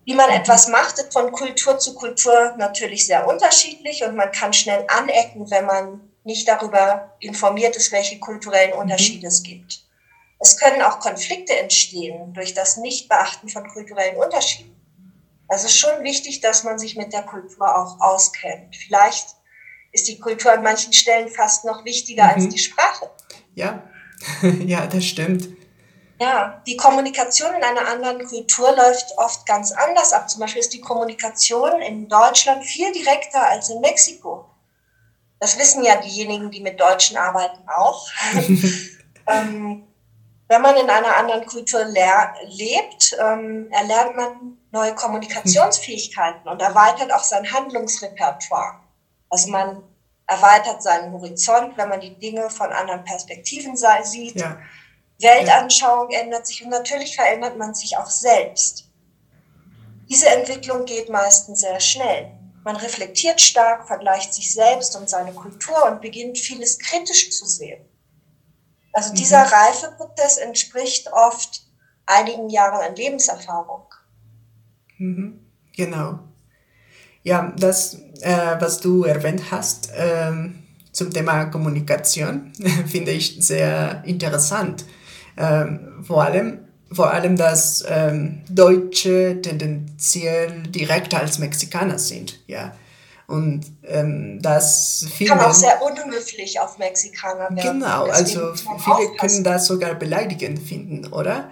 Wie 0.06 0.14
man 0.14 0.30
etwas 0.30 0.68
macht, 0.68 1.00
ist 1.00 1.12
von 1.12 1.32
Kultur 1.32 1.80
zu 1.80 1.96
Kultur 1.96 2.54
natürlich 2.58 3.08
sehr 3.08 3.28
unterschiedlich 3.28 4.04
und 4.04 4.16
man 4.16 4.32
kann 4.32 4.54
schnell 4.54 4.86
anecken, 4.88 5.50
wenn 5.50 5.66
man 5.66 6.12
nicht 6.24 6.48
darüber 6.48 7.16
informiert 7.20 7.76
ist, 7.76 7.92
welche 7.92 8.20
kulturellen 8.20 8.74
mhm. 8.74 8.82
Unterschiede 8.82 9.28
es 9.28 9.42
gibt. 9.42 9.84
Es 10.40 10.58
können 10.60 10.82
auch 10.82 11.00
Konflikte 11.00 11.58
entstehen 11.58 12.34
durch 12.34 12.54
das 12.54 12.78
Nichtbeachten 12.78 13.50
von 13.50 13.68
kulturellen 13.68 14.18
Unterschieden. 14.18 14.76
Also 15.48 15.66
es 15.66 15.72
ist 15.72 15.80
schon 15.80 16.04
wichtig, 16.04 16.42
dass 16.42 16.64
man 16.64 16.78
sich 16.78 16.96
mit 16.96 17.14
der 17.14 17.24
Kultur 17.24 17.76
auch 17.76 18.00
auskennt. 18.00 18.76
Vielleicht 18.76 19.28
ist 19.92 20.08
die 20.08 20.20
Kultur 20.20 20.52
an 20.52 20.64
manchen 20.64 20.94
Stellen 20.94 21.30
fast 21.30 21.66
noch 21.66 21.86
wichtiger 21.86 22.26
mhm. 22.26 22.30
als 22.30 22.50
die 22.50 22.60
Sprache. 22.60 23.10
Ja, 23.56 23.84
ja, 24.66 24.86
das 24.86 25.06
stimmt. 25.06 25.48
Ja, 26.20 26.62
die 26.66 26.78
Kommunikation 26.78 27.54
in 27.56 27.64
einer 27.64 27.88
anderen 27.88 28.26
Kultur 28.26 28.74
läuft 28.74 29.18
oft 29.18 29.46
ganz 29.46 29.74
anders 29.74 30.14
ab. 30.14 30.30
Zum 30.30 30.40
Beispiel 30.40 30.62
ist 30.62 30.74
die 30.74 30.80
Kommunikation 30.80 31.82
in 31.82 32.08
Deutschland 32.08 32.64
viel 32.64 32.92
direkter 32.94 33.46
als 33.46 33.70
in 33.70 33.82
Mexiko. 33.82 34.46
Das 35.40 35.60
wissen 35.60 35.84
ja 35.84 35.98
diejenigen, 35.98 36.50
die 36.52 36.62
mit 36.62 36.80
Deutschen 36.80 37.18
arbeiten, 37.18 37.68
auch. 37.68 38.08
ähm, 39.28 39.86
wenn 40.48 40.62
man 40.62 40.78
in 40.78 40.90
einer 40.90 41.18
anderen 41.18 41.46
Kultur 41.46 41.84
lebt, 41.84 43.18
ähm, 43.20 43.70
erlernt 43.72 44.16
man 44.16 44.58
neue 44.72 44.96
Kommunikationsfähigkeiten 44.96 46.48
und 46.48 46.62
erweitert 46.62 47.12
auch 47.12 47.24
sein 47.24 47.52
Handlungsrepertoire. 47.52 48.80
Also 49.30 49.50
man 49.50 49.84
erweitert 50.28 50.82
seinen 50.82 51.12
Horizont, 51.12 51.78
wenn 51.78 51.90
man 51.90 52.00
die 52.00 52.18
Dinge 52.18 52.50
von 52.50 52.72
anderen 52.72 53.04
Perspektiven 53.04 53.76
sieht. 53.76 54.40
Ja 54.40 54.58
Weltanschauung 55.20 56.10
ändert 56.10 56.46
sich 56.48 56.64
und 56.64 56.70
natürlich 56.70 57.16
verändert 57.16 57.58
man 57.58 57.74
sich 57.74 57.98
auch 57.98 58.10
selbst. 58.10 58.86
Diese 60.10 60.28
Entwicklung 60.30 60.86
geht 60.86 61.10
meistens 61.10 61.62
sehr 61.62 61.80
schnell. 61.80 62.32
Man 62.64 62.76
reflektiert 62.76 63.40
stark, 63.40 63.88
vergleicht 63.88 64.34
sich 64.34 64.52
selbst 64.54 64.96
und 64.96 65.10
seine 65.10 65.34
Kultur 65.34 65.86
und 65.86 66.02
beginnt 66.02 66.38
vieles 66.38 66.80
kritisch 66.80 67.32
zu 67.32 67.46
sehen. 67.46 67.86
Also 68.92 69.12
mhm. 69.12 69.16
dieser 69.16 69.44
Reifeprozess 69.44 70.38
entspricht 70.38 71.12
oft 71.12 71.62
einigen 72.06 72.50
Jahren 72.50 72.82
an 72.82 72.96
Lebenserfahrung. 72.96 73.86
Mhm. 74.98 75.40
Genau. 75.76 76.20
Ja, 77.24 77.54
das, 77.58 77.96
äh, 78.22 78.56
was 78.60 78.80
du 78.80 79.04
erwähnt 79.04 79.52
hast 79.52 79.92
ähm, 79.96 80.64
zum 80.92 81.12
Thema 81.12 81.46
Kommunikation, 81.46 82.54
finde 82.88 83.12
ich 83.12 83.38
sehr 83.40 84.04
interessant 84.06 84.86
ähm, 85.38 86.04
vor 86.04 86.24
allem 86.24 86.60
vor 86.92 87.12
allem, 87.12 87.36
dass 87.36 87.84
ähm, 87.88 88.44
Deutsche 88.50 89.42
tendenziell 89.42 90.64
direkter 90.64 91.20
als 91.20 91.40
Mexikaner 91.40 92.00
sind, 92.00 92.40
ja. 92.48 92.74
Und 93.28 93.66
ähm, 93.84 94.40
das 94.42 95.08
viele, 95.12 95.32
kann 95.32 95.40
auch 95.40 95.54
sehr 95.54 95.82
unhöflich 95.82 96.60
auf 96.60 96.78
Mexikaner 96.78 97.50
werden. 97.56 97.80
Genau, 97.80 98.04
also 98.04 98.54
viele 98.54 99.18
können 99.18 99.44
das 99.44 99.66
sogar 99.66 99.96
beleidigend 99.96 100.60
finden, 100.60 101.12
oder? 101.12 101.50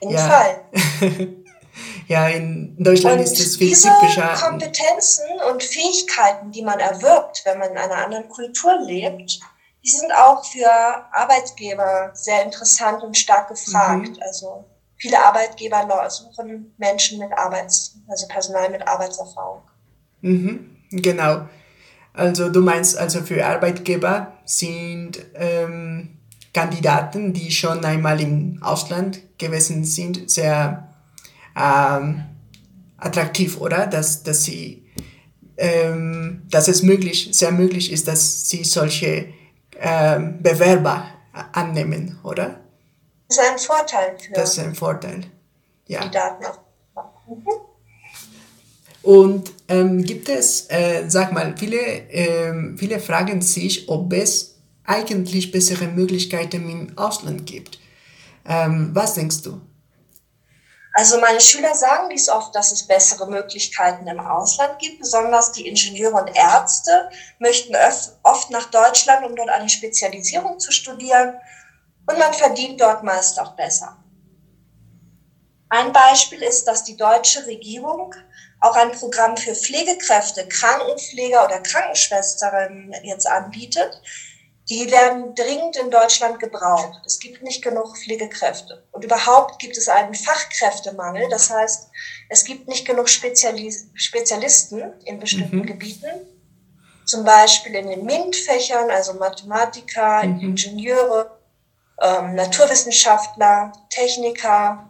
In 0.00 0.10
ja. 0.10 0.18
Fall. 0.18 0.64
ja, 2.08 2.26
in 2.26 2.74
Deutschland 2.76 3.18
und 3.18 3.22
ist 3.22 3.38
es 3.38 3.56
viel 3.56 3.68
diese 3.68 3.88
typischer. 4.00 4.34
Kompetenzen 4.34 5.26
und 5.48 5.62
Fähigkeiten, 5.62 6.50
die 6.50 6.62
man 6.62 6.80
erwirbt, 6.80 7.42
wenn 7.44 7.58
man 7.60 7.70
in 7.70 7.78
einer 7.78 8.04
anderen 8.04 8.28
Kultur 8.28 8.80
lebt, 8.84 9.38
die 9.84 9.90
sind 9.90 10.12
auch 10.12 10.44
für 10.44 10.68
Arbeitgeber 11.12 12.10
sehr 12.14 12.44
interessant 12.44 13.02
und 13.02 13.16
stark 13.16 13.48
gefragt. 13.48 14.10
Mhm. 14.10 14.22
Also 14.22 14.64
viele 14.96 15.18
Arbeitgeber 15.18 16.08
suchen 16.08 16.74
Menschen 16.78 17.18
mit 17.18 17.32
Arbeits, 17.36 17.96
also 18.08 18.26
Personal 18.28 18.70
mit 18.70 18.86
Arbeitserfahrung. 18.86 19.62
Mhm, 20.20 20.76
genau. 20.90 21.48
Also 22.14 22.50
du 22.50 22.60
meinst 22.60 22.96
also 22.96 23.22
für 23.22 23.44
Arbeitgeber 23.44 24.32
sind 24.44 25.18
ähm, 25.34 26.18
Kandidaten, 26.52 27.32
die 27.32 27.50
schon 27.50 27.84
einmal 27.84 28.20
im 28.20 28.62
Ausland 28.62 29.38
gewesen 29.38 29.84
sind, 29.84 30.30
sehr 30.30 30.94
ähm, 31.56 32.24
attraktiv, 32.98 33.58
oder? 33.60 33.86
Dass, 33.86 34.22
dass 34.22 34.44
sie 34.44 34.82
ähm, 35.56 36.42
dass 36.50 36.68
es 36.68 36.82
möglich, 36.82 37.28
sehr 37.32 37.52
möglich 37.52 37.92
ist, 37.92 38.08
dass 38.08 38.48
sie 38.48 38.64
solche 38.64 39.32
ähm, 39.82 40.42
Bewerber 40.42 41.06
annehmen, 41.52 42.18
oder? 42.22 42.60
Das 43.28 43.38
ist 43.38 43.50
ein 43.50 43.58
Vorteil 43.58 44.16
für 44.18 44.32
Das 44.32 44.52
ist 44.52 44.64
ein 44.64 44.74
Vorteil, 44.74 45.24
ja. 45.86 46.04
die 46.04 46.10
Daten. 46.10 46.44
Mhm. 47.26 47.46
Und 49.02 49.52
ähm, 49.68 50.04
gibt 50.04 50.28
es, 50.28 50.70
äh, 50.70 51.04
sag 51.08 51.32
mal, 51.32 51.54
viele, 51.58 51.78
ähm, 52.10 52.76
viele 52.78 53.00
fragen 53.00 53.42
sich, 53.42 53.88
ob 53.88 54.12
es 54.12 54.54
eigentlich 54.84 55.50
bessere 55.50 55.88
Möglichkeiten 55.88 56.68
im 56.70 56.96
Ausland 56.96 57.46
gibt. 57.46 57.80
Ähm, 58.46 58.90
was 58.92 59.14
denkst 59.14 59.42
du? 59.42 59.60
Also 60.94 61.18
meine 61.20 61.40
Schüler 61.40 61.74
sagen 61.74 62.10
dies 62.10 62.28
oft, 62.28 62.54
dass 62.54 62.70
es 62.70 62.86
bessere 62.86 63.26
Möglichkeiten 63.26 64.06
im 64.06 64.20
Ausland 64.20 64.78
gibt. 64.78 65.00
Besonders 65.00 65.52
die 65.52 65.66
Ingenieure 65.66 66.20
und 66.20 66.36
Ärzte 66.36 67.08
möchten 67.38 67.74
oft 68.22 68.50
nach 68.50 68.70
Deutschland, 68.70 69.24
um 69.24 69.34
dort 69.34 69.48
eine 69.48 69.70
Spezialisierung 69.70 70.58
zu 70.60 70.70
studieren. 70.70 71.34
Und 72.06 72.18
man 72.18 72.34
verdient 72.34 72.80
dort 72.80 73.04
meist 73.04 73.40
auch 73.40 73.56
besser. 73.56 73.96
Ein 75.70 75.92
Beispiel 75.92 76.42
ist, 76.42 76.66
dass 76.66 76.84
die 76.84 76.98
deutsche 76.98 77.46
Regierung 77.46 78.14
auch 78.60 78.76
ein 78.76 78.92
Programm 78.92 79.38
für 79.38 79.54
Pflegekräfte, 79.54 80.46
Krankenpfleger 80.46 81.44
oder 81.44 81.60
Krankenschwestern 81.60 82.92
jetzt 83.02 83.26
anbietet, 83.26 84.02
die 84.70 84.90
werden 84.90 85.34
dringend 85.34 85.76
in 85.76 85.90
Deutschland 85.90 86.38
gebraucht. 86.38 87.00
Es 87.04 87.18
gibt 87.18 87.42
nicht 87.42 87.62
genug 87.62 87.96
Pflegekräfte. 87.96 88.84
Und 88.92 89.04
überhaupt 89.04 89.58
gibt 89.58 89.76
es 89.76 89.88
einen 89.88 90.14
Fachkräftemangel. 90.14 91.28
Das 91.30 91.50
heißt, 91.50 91.88
es 92.28 92.44
gibt 92.44 92.68
nicht 92.68 92.86
genug 92.86 93.08
Spezialis 93.08 93.88
Spezialisten 93.94 94.92
in 95.04 95.18
bestimmten 95.18 95.58
mhm. 95.58 95.66
Gebieten. 95.66 96.10
Zum 97.04 97.24
Beispiel 97.24 97.74
in 97.74 97.88
den 97.88 98.04
MINT-Fächern, 98.04 98.88
also 98.90 99.14
Mathematiker, 99.14 100.24
mhm. 100.24 100.40
Ingenieure, 100.40 101.38
ähm, 102.00 102.36
Naturwissenschaftler, 102.36 103.72
Techniker 103.90 104.88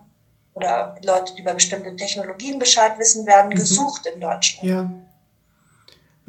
oder 0.55 0.97
Leute, 1.03 1.35
die 1.35 1.41
über 1.41 1.55
bestimmte 1.55 1.97
Technologien 1.97 2.59
Bescheid 2.59 2.99
wissen, 2.99 3.27
werden 3.27 3.49
mhm. 3.49 3.55
gesucht 3.55 4.07
in 4.07 4.21
Deutschland. 4.21 4.69
Ja. 4.69 4.91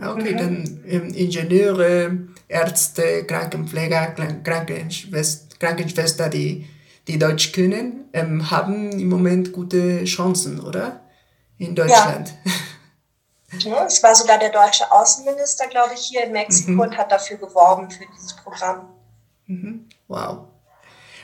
Okay, 0.09 0.33
mhm. 0.33 0.38
dann 0.38 0.83
ähm, 0.88 1.13
Ingenieure, 1.13 2.17
Ärzte, 2.53 3.25
Krankenpfleger, 3.25 4.15
Krankenschwester, 4.43 5.57
Krankenschwester 5.60 6.29
die, 6.29 6.69
die 7.07 7.17
Deutsch 7.17 7.51
können, 7.51 8.10
ähm, 8.13 8.51
haben 8.51 8.91
im 8.91 9.10
Moment 9.10 9.51
gute 9.51 10.03
Chancen, 10.05 10.60
oder? 10.60 11.01
In 11.57 11.75
Deutschland. 11.75 12.33
Ja. 13.60 13.86
es 13.86 14.01
war 14.01 14.15
sogar 14.15 14.39
der 14.39 14.50
deutsche 14.50 14.91
Außenminister, 14.91 15.67
glaube 15.67 15.93
ich, 15.93 16.07
hier 16.07 16.24
in 16.24 16.31
Mexiko 16.31 16.72
mhm. 16.72 16.79
und 16.79 16.98
hat 16.98 17.12
dafür 17.12 17.38
geworben 17.38 17.88
für 17.91 18.03
dieses 18.17 18.36
Programm. 18.36 18.89
Mhm. 19.45 19.88
Wow. 20.07 20.48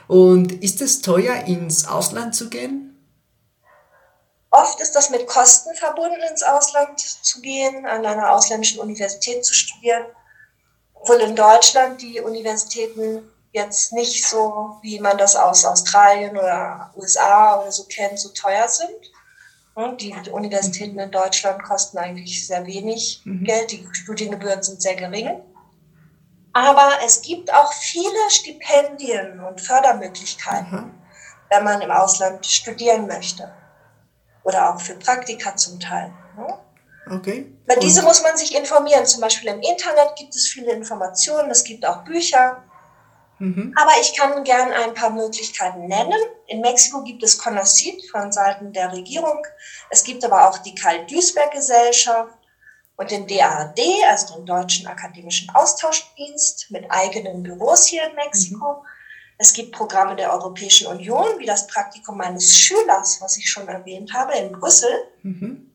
Und 0.08 0.64
ist 0.64 0.80
es 0.80 1.02
teuer, 1.02 1.46
ins 1.46 1.88
Ausland 1.88 2.36
zu 2.36 2.52
gehen? 2.52 2.90
Oft 4.52 4.80
ist 4.80 4.94
das 4.94 5.10
mit 5.10 5.28
Kosten 5.28 5.74
verbunden, 5.76 6.20
ins 6.30 6.44
Ausland 6.44 7.00
zu 7.00 7.42
gehen, 7.42 7.86
an 7.86 8.06
einer 8.06 8.32
ausländischen 8.32 8.80
Universität 8.80 9.46
zu 9.46 9.54
studieren. 9.54 10.06
Obwohl 11.00 11.22
in 11.22 11.36
Deutschland 11.36 12.02
die 12.02 12.20
Universitäten 12.20 13.30
jetzt 13.52 13.94
nicht 13.94 14.28
so, 14.28 14.78
wie 14.82 15.00
man 15.00 15.18
das 15.18 15.36
aus 15.36 15.66
Australien 15.66 16.38
oder 16.38 16.92
USA 16.96 17.62
oder 17.62 17.72
so 17.72 17.86
kennt, 17.86 18.20
so 18.20 18.30
teuer 18.30 18.68
sind. 18.68 19.12
Die 20.02 20.14
Universitäten 20.32 21.00
in 21.00 21.10
Deutschland 21.10 21.64
kosten 21.64 21.98
eigentlich 21.98 22.46
sehr 22.46 22.66
wenig 22.66 23.22
mhm. 23.24 23.46
Geld, 23.46 23.72
die 23.72 23.88
Studiengebühren 23.94 24.62
sind 24.62 24.82
sehr 24.82 24.96
gering. 24.96 25.42
Aber 26.52 26.90
es 27.06 27.22
gibt 27.22 27.54
auch 27.54 27.72
viele 27.74 28.30
Stipendien 28.30 29.40
und 29.40 29.62
Fördermöglichkeiten, 29.62 30.78
mhm. 30.78 30.92
wenn 31.50 31.64
man 31.64 31.82
im 31.82 31.92
Ausland 31.92 32.46
studieren 32.46 33.08
möchte. 33.08 33.54
Oder 34.44 34.74
auch 34.74 34.82
für 34.82 34.96
Praktika 34.96 35.56
zum 35.56 35.80
Teil. 35.80 36.12
Okay. 37.10 37.52
Über 37.66 37.76
diese 37.78 38.04
muss 38.04 38.22
man 38.24 38.38
sich 38.38 38.56
informieren. 38.56 39.06
Zum 39.06 39.22
Beispiel 39.22 39.50
im 39.50 39.62
Internet 39.62 40.16
gibt 40.18 40.36
es 40.36 40.48
viele 40.48 40.72
Informationen, 40.72 41.50
es 41.50 41.64
gibt 41.64 41.86
auch 41.86 42.04
Bücher. 42.04 42.64
Mhm. 43.40 43.74
Aber 43.76 43.92
ich 44.02 44.16
kann 44.18 44.44
gern 44.44 44.72
ein 44.72 44.94
paar 44.94 45.10
Möglichkeiten 45.10 45.88
nennen. 45.88 46.20
In 46.48 46.62
Mexiko 46.62 47.04
gibt 47.04 47.24
es 47.24 47.38
CONACYT 47.38 48.10
von 48.12 48.32
Seiten 48.32 48.74
der 48.74 48.92
Regierung. 48.92 49.42
Es 49.90 50.04
gibt 50.04 50.24
aber 50.26 50.50
auch 50.50 50.58
die 50.60 50.76
Karl-Duisberg-Gesellschaft 50.76 52.38
und 52.98 53.12
den 53.12 53.28
DAAD, 53.28 53.80
also 54.10 54.36
den 54.36 54.46
Deutschen 54.46 54.88
Akademischen 54.88 55.50
Austauschdienst, 55.56 56.70
mit 56.70 56.86
eigenen 56.90 57.44
Büros 57.44 57.86
hier 57.86 58.10
in 58.10 58.16
Mexiko. 58.16 58.74
Mhm. 58.74 58.88
Es 59.38 59.54
gibt 59.54 59.72
Programme 59.72 60.18
der 60.18 60.34
Europäischen 60.34 60.88
Union, 60.88 61.40
wie 61.40 61.46
das 61.46 61.66
Praktikum 61.68 62.18
meines 62.18 62.58
Schülers, 62.58 63.22
was 63.22 63.38
ich 63.38 63.50
schon 63.50 63.70
erwähnt 63.70 64.14
habe, 64.14 64.34
in 64.34 64.52
Brüssel. 64.52 64.90
Mhm. 65.24 65.69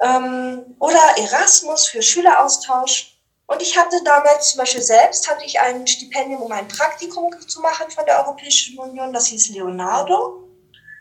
Ähm, 0.00 0.76
oder 0.78 1.00
Erasmus 1.16 1.88
für 1.88 2.02
Schüleraustausch 2.02 3.18
und 3.48 3.62
ich 3.62 3.78
hatte 3.78 3.96
damals 4.04 4.50
zum 4.50 4.58
Beispiel 4.58 4.82
selbst, 4.82 5.28
hatte 5.28 5.44
ich 5.44 5.58
ein 5.58 5.86
Stipendium, 5.86 6.42
um 6.42 6.52
ein 6.52 6.68
Praktikum 6.68 7.34
zu 7.40 7.60
machen 7.62 7.90
von 7.90 8.04
der 8.04 8.18
Europäischen 8.18 8.78
Union, 8.78 9.10
das 9.10 9.28
hieß 9.28 9.48
Leonardo. 9.48 10.46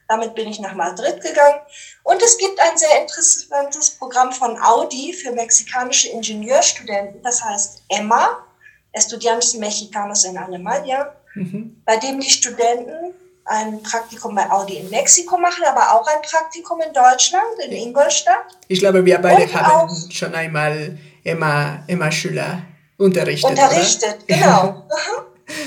Damit 0.08 0.34
bin 0.34 0.48
ich 0.48 0.60
nach 0.60 0.74
Madrid 0.74 1.22
gegangen. 1.22 1.60
Und 2.04 2.22
es 2.22 2.38
gibt 2.38 2.58
ein 2.62 2.78
sehr 2.78 3.02
interessantes 3.02 3.92
Programm 3.92 4.32
von 4.32 4.58
Audi 4.62 5.12
für 5.12 5.34
mexikanische 5.34 6.08
Ingenieurstudenten, 6.08 7.22
das 7.22 7.44
heißt 7.44 7.84
EMMA, 7.90 8.46
Estudiantes 8.94 9.54
Mexicanos 9.56 10.24
en 10.24 10.38
Alemania, 10.38 11.14
mhm. 11.36 11.84
bei 11.86 11.98
dem 11.98 12.22
die 12.22 12.30
Studenten 12.30 13.14
ein 13.48 13.82
Praktikum 13.82 14.36
bei 14.36 14.50
Audi 14.50 14.78
in 14.78 14.90
Mexiko 14.90 15.38
machen, 15.38 15.64
aber 15.66 15.94
auch 15.94 16.08
ein 16.08 16.22
Praktikum 16.22 16.82
in 16.82 16.94
Deutschland, 16.94 17.46
in 17.66 17.72
Ingolstadt. 17.72 18.58
Ich 18.68 18.80
glaube, 18.80 19.04
wir 19.06 19.20
beide 19.20 19.44
Und 19.44 19.54
haben 19.54 20.12
schon 20.12 20.36
einmal 20.36 20.98
immer, 21.24 21.84
immer 21.88 22.12
Schüler 22.12 22.62
unterrichtet. 22.98 23.50
Unterrichtet, 23.50 24.18
oder? 24.28 24.36
genau. 24.38 24.88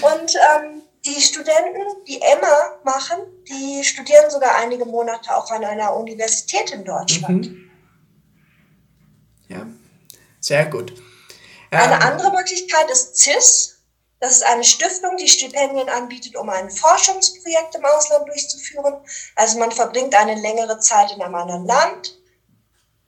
Und 0.03 0.35
ähm, 0.35 0.83
die 1.05 1.21
Studenten, 1.21 2.05
die 2.07 2.21
Emma 2.21 2.79
machen, 2.85 3.19
die 3.49 3.83
studieren 3.83 4.31
sogar 4.31 4.57
einige 4.57 4.85
Monate 4.85 5.35
auch 5.35 5.51
an 5.51 5.65
einer 5.65 5.95
Universität 5.95 6.71
in 6.73 6.85
Deutschland. 6.85 7.51
Mhm. 7.51 7.71
Ja, 9.49 9.67
sehr 10.39 10.67
gut. 10.67 10.93
Eine 11.71 11.95
ähm, 11.95 12.03
andere 12.03 12.31
Möglichkeit 12.33 12.91
ist 12.91 13.17
CIS. 13.17 13.70
Das 14.21 14.33
ist 14.33 14.45
eine 14.45 14.65
Stiftung, 14.65 15.17
die 15.17 15.29
Stipendien 15.29 15.89
anbietet, 15.89 16.37
um 16.37 16.49
ein 16.51 16.71
Forschungsprojekt 16.71 17.75
im 17.75 17.85
Ausland 17.85 18.29
durchzuführen. 18.29 18.97
Also 19.35 19.59
man 19.59 19.73
verbringt 19.73 20.15
eine 20.15 20.35
längere 20.35 20.79
Zeit 20.79 21.11
in 21.13 21.23
einem 21.23 21.35
anderen 21.35 21.67
Land 21.67 22.21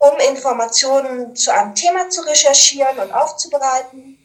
um 0.03 0.19
Informationen 0.19 1.37
zu 1.37 1.55
einem 1.55 1.77
Thema 1.77 2.11
zu 2.11 2.23
recherchieren 2.23 2.99
und 2.99 3.13
aufzubereiten. 3.13 4.19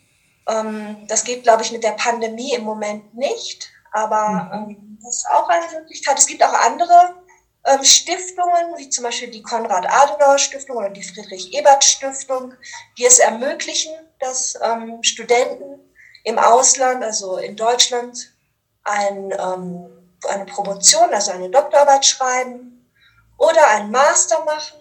Ähm, 0.50 1.06
das 1.08 1.24
geht, 1.24 1.44
glaube 1.44 1.62
ich, 1.62 1.72
mit 1.72 1.84
der 1.84 1.92
Pandemie 1.92 2.54
im 2.54 2.64
Moment 2.64 3.14
nicht, 3.14 3.70
aber 3.92 4.50
mhm. 4.56 4.70
ähm, 4.70 5.00
das 5.04 5.18
ist 5.18 5.28
auch 5.30 5.48
eine 5.48 5.80
Möglichkeit. 5.80 6.18
Es 6.18 6.26
gibt 6.26 6.44
auch 6.44 6.54
andere 6.54 7.14
ähm, 7.66 7.84
Stiftungen, 7.84 8.76
wie 8.78 8.90
zum 8.90 9.04
Beispiel 9.04 9.30
die 9.30 9.44
Konrad-Adenauer-Stiftung 9.44 10.78
oder 10.78 10.90
die 10.90 11.04
Friedrich-Ebert-Stiftung, 11.04 12.56
die 12.98 13.06
es 13.06 13.20
ermöglichen, 13.20 13.94
dass 14.20 14.58
Studenten 15.02 15.87
im 16.28 16.38
Ausland, 16.38 17.04
also 17.04 17.38
in 17.38 17.56
Deutschland, 17.56 18.34
ein, 18.84 19.32
ähm, 19.32 19.86
eine 20.28 20.46
Promotion, 20.46 21.14
also 21.14 21.32
eine 21.32 21.50
Doktorarbeit 21.50 22.06
schreiben 22.06 22.86
oder 23.38 23.66
einen 23.70 23.92
Master 23.92 24.44
machen 24.44 24.80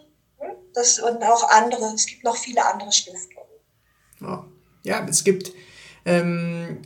das, 0.75 0.99
und 0.99 1.23
auch 1.23 1.49
andere, 1.51 1.93
es 1.95 2.07
gibt 2.07 2.25
noch 2.25 2.37
viele 2.37 2.65
andere 2.65 2.93
Stiftungen. 2.93 3.49
Ja, 4.21 4.45
ja 4.83 5.07
es 5.09 5.23
gibt 5.23 5.53
ähm, 6.05 6.83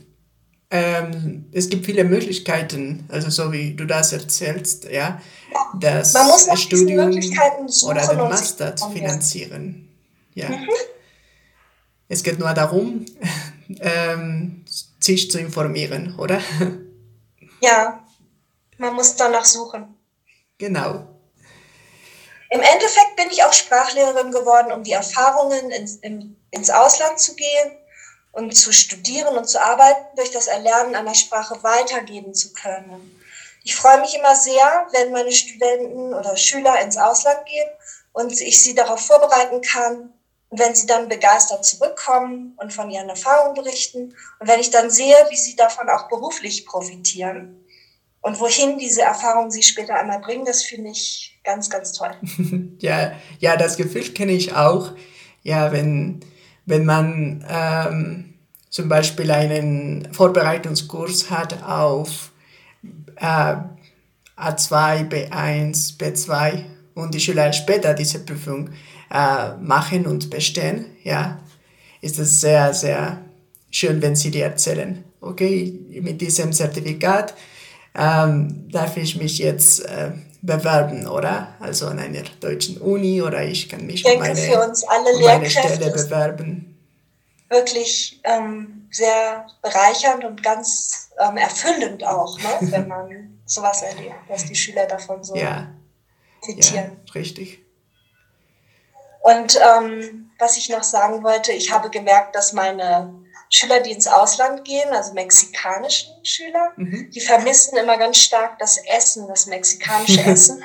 ähm, 0.69 1.49
es 1.51 1.67
gibt 1.69 1.85
viele 1.85 2.03
Möglichkeiten, 2.03 3.05
also 3.09 3.29
so 3.29 3.51
wie 3.51 3.73
du 3.73 3.85
das 3.85 4.13
erzählst, 4.13 4.85
ja, 4.85 4.91
ja. 4.91 5.19
das 5.79 6.13
Man 6.13 6.27
muss 6.27 6.47
Studium 6.59 7.11
oder 7.83 8.07
den 8.07 8.17
Master 8.17 8.75
zu 8.75 8.89
finanzieren. 8.91 9.89
Ja. 10.35 10.49
Mhm. 10.49 10.69
Es 12.07 12.23
geht 12.23 12.39
nur 12.39 12.53
darum, 12.53 13.05
ähm, 13.81 14.65
sich 14.99 15.31
zu 15.31 15.39
informieren, 15.39 16.17
oder? 16.17 16.41
Ja, 17.61 18.03
man 18.77 18.95
muss 18.95 19.15
danach 19.15 19.45
suchen. 19.45 19.95
Genau. 20.57 21.07
Im 22.49 22.59
Endeffekt 22.59 23.15
bin 23.15 23.29
ich 23.31 23.43
auch 23.43 23.53
Sprachlehrerin 23.53 24.31
geworden, 24.31 24.71
um 24.71 24.83
die 24.83 24.91
Erfahrungen 24.91 25.71
ins, 25.71 25.95
in, 25.97 26.35
ins 26.51 26.69
Ausland 26.69 27.19
zu 27.19 27.35
gehen 27.35 27.77
und 28.31 28.55
zu 28.57 28.73
studieren 28.73 29.37
und 29.37 29.47
zu 29.47 29.61
arbeiten, 29.61 30.15
durch 30.15 30.31
das 30.31 30.47
Erlernen 30.47 30.95
einer 30.95 31.15
Sprache 31.15 31.63
weitergeben 31.63 32.33
zu 32.33 32.51
können. 32.53 33.21
Ich 33.63 33.75
freue 33.75 34.01
mich 34.01 34.15
immer 34.15 34.35
sehr, 34.35 34.87
wenn 34.91 35.11
meine 35.11 35.31
Studenten 35.31 36.13
oder 36.13 36.35
Schüler 36.35 36.81
ins 36.81 36.97
Ausland 36.97 37.45
gehen 37.45 37.69
und 38.11 38.41
ich 38.41 38.61
sie 38.61 38.75
darauf 38.75 39.05
vorbereiten 39.05 39.61
kann, 39.61 40.13
und 40.51 40.59
wenn 40.59 40.75
sie 40.75 40.85
dann 40.85 41.07
begeistert 41.07 41.65
zurückkommen 41.65 42.53
und 42.57 42.73
von 42.73 42.91
ihren 42.91 43.07
Erfahrungen 43.07 43.55
berichten 43.55 44.13
und 44.39 44.47
wenn 44.47 44.59
ich 44.59 44.69
dann 44.69 44.91
sehe, 44.91 45.15
wie 45.29 45.37
sie 45.37 45.55
davon 45.55 45.87
auch 45.89 46.09
beruflich 46.09 46.65
profitieren 46.65 47.55
und 48.19 48.37
wohin 48.39 48.77
diese 48.77 49.01
Erfahrungen 49.01 49.49
sie 49.49 49.63
später 49.63 49.95
einmal 49.95 50.19
bringen, 50.19 50.43
das 50.43 50.61
finde 50.63 50.91
ich 50.91 51.39
ganz, 51.45 51.69
ganz 51.69 51.93
toll. 51.93 52.11
ja, 52.79 53.13
ja, 53.39 53.55
das 53.55 53.77
Gefühl 53.77 54.13
kenne 54.13 54.33
ich 54.33 54.53
auch. 54.53 54.91
Ja, 55.41 55.71
wenn, 55.71 56.19
wenn 56.65 56.85
man 56.85 57.45
ähm, 57.49 58.33
zum 58.69 58.89
Beispiel 58.89 59.31
einen 59.31 60.13
Vorbereitungskurs 60.13 61.29
hat 61.29 61.63
auf 61.63 62.33
äh, 63.15 63.55
A2, 64.37 65.07
B1, 65.09 65.97
B2 65.97 66.65
und 66.93 67.13
die 67.13 67.21
Schüler 67.21 67.53
später 67.53 67.93
diese 67.93 68.19
Prüfung 68.19 68.69
äh, 69.11 69.55
machen 69.57 70.07
und 70.07 70.29
bestehen, 70.29 70.85
ja, 71.03 71.39
ist 72.01 72.17
es 72.19 72.41
sehr, 72.41 72.73
sehr 72.73 73.21
schön, 73.69 74.01
wenn 74.01 74.15
sie 74.15 74.31
dir 74.31 74.45
erzählen, 74.45 75.03
okay, 75.19 75.79
mit 76.01 76.21
diesem 76.21 76.53
Zertifikat 76.53 77.33
ähm, 77.95 78.69
darf 78.71 78.97
ich 78.97 79.17
mich 79.17 79.37
jetzt 79.37 79.85
äh, 79.85 80.11
bewerben, 80.41 81.07
oder? 81.07 81.55
Also 81.59 81.87
an 81.87 81.99
einer 81.99 82.23
deutschen 82.39 82.77
Uni 82.77 83.21
oder 83.21 83.43
ich 83.43 83.69
kann 83.69 83.85
mich 83.85 84.05
ich 84.05 84.19
meine, 84.19 84.35
für 84.35 84.61
uns 84.61 84.83
alle 84.83 85.19
meine 85.19 85.49
Stelle 85.49 85.91
bewerben. 85.91 86.77
Wirklich 87.49 88.21
ähm, 88.23 88.87
sehr 88.91 89.45
bereichernd 89.61 90.23
und 90.23 90.41
ganz 90.41 91.11
ähm, 91.19 91.37
erfüllend 91.37 92.03
auch, 92.05 92.39
ne? 92.39 92.57
wenn 92.71 92.87
man 92.87 93.39
sowas 93.45 93.81
erlebt, 93.81 94.15
dass 94.29 94.45
die 94.45 94.55
Schüler 94.55 94.85
davon 94.85 95.23
so 95.23 95.35
ja. 95.35 95.67
profitieren. 96.39 96.91
Ja, 97.05 97.13
richtig. 97.13 97.59
Und 99.21 99.57
ähm, 99.57 100.31
was 100.39 100.57
ich 100.57 100.69
noch 100.69 100.83
sagen 100.83 101.23
wollte, 101.23 101.51
ich 101.51 101.71
habe 101.71 101.89
gemerkt, 101.89 102.35
dass 102.35 102.53
meine 102.53 103.13
Schüler, 103.49 103.81
die 103.81 103.91
ins 103.91 104.07
Ausland 104.07 104.65
gehen, 104.65 104.89
also 104.91 105.13
mexikanischen 105.13 106.13
Schüler, 106.25 106.71
mhm. 106.77 107.11
die 107.11 107.21
vermissen 107.21 107.77
immer 107.77 107.97
ganz 107.97 108.17
stark 108.17 108.57
das 108.59 108.77
Essen, 108.77 109.27
das 109.27 109.45
mexikanische 109.45 110.21
Essen. 110.25 110.63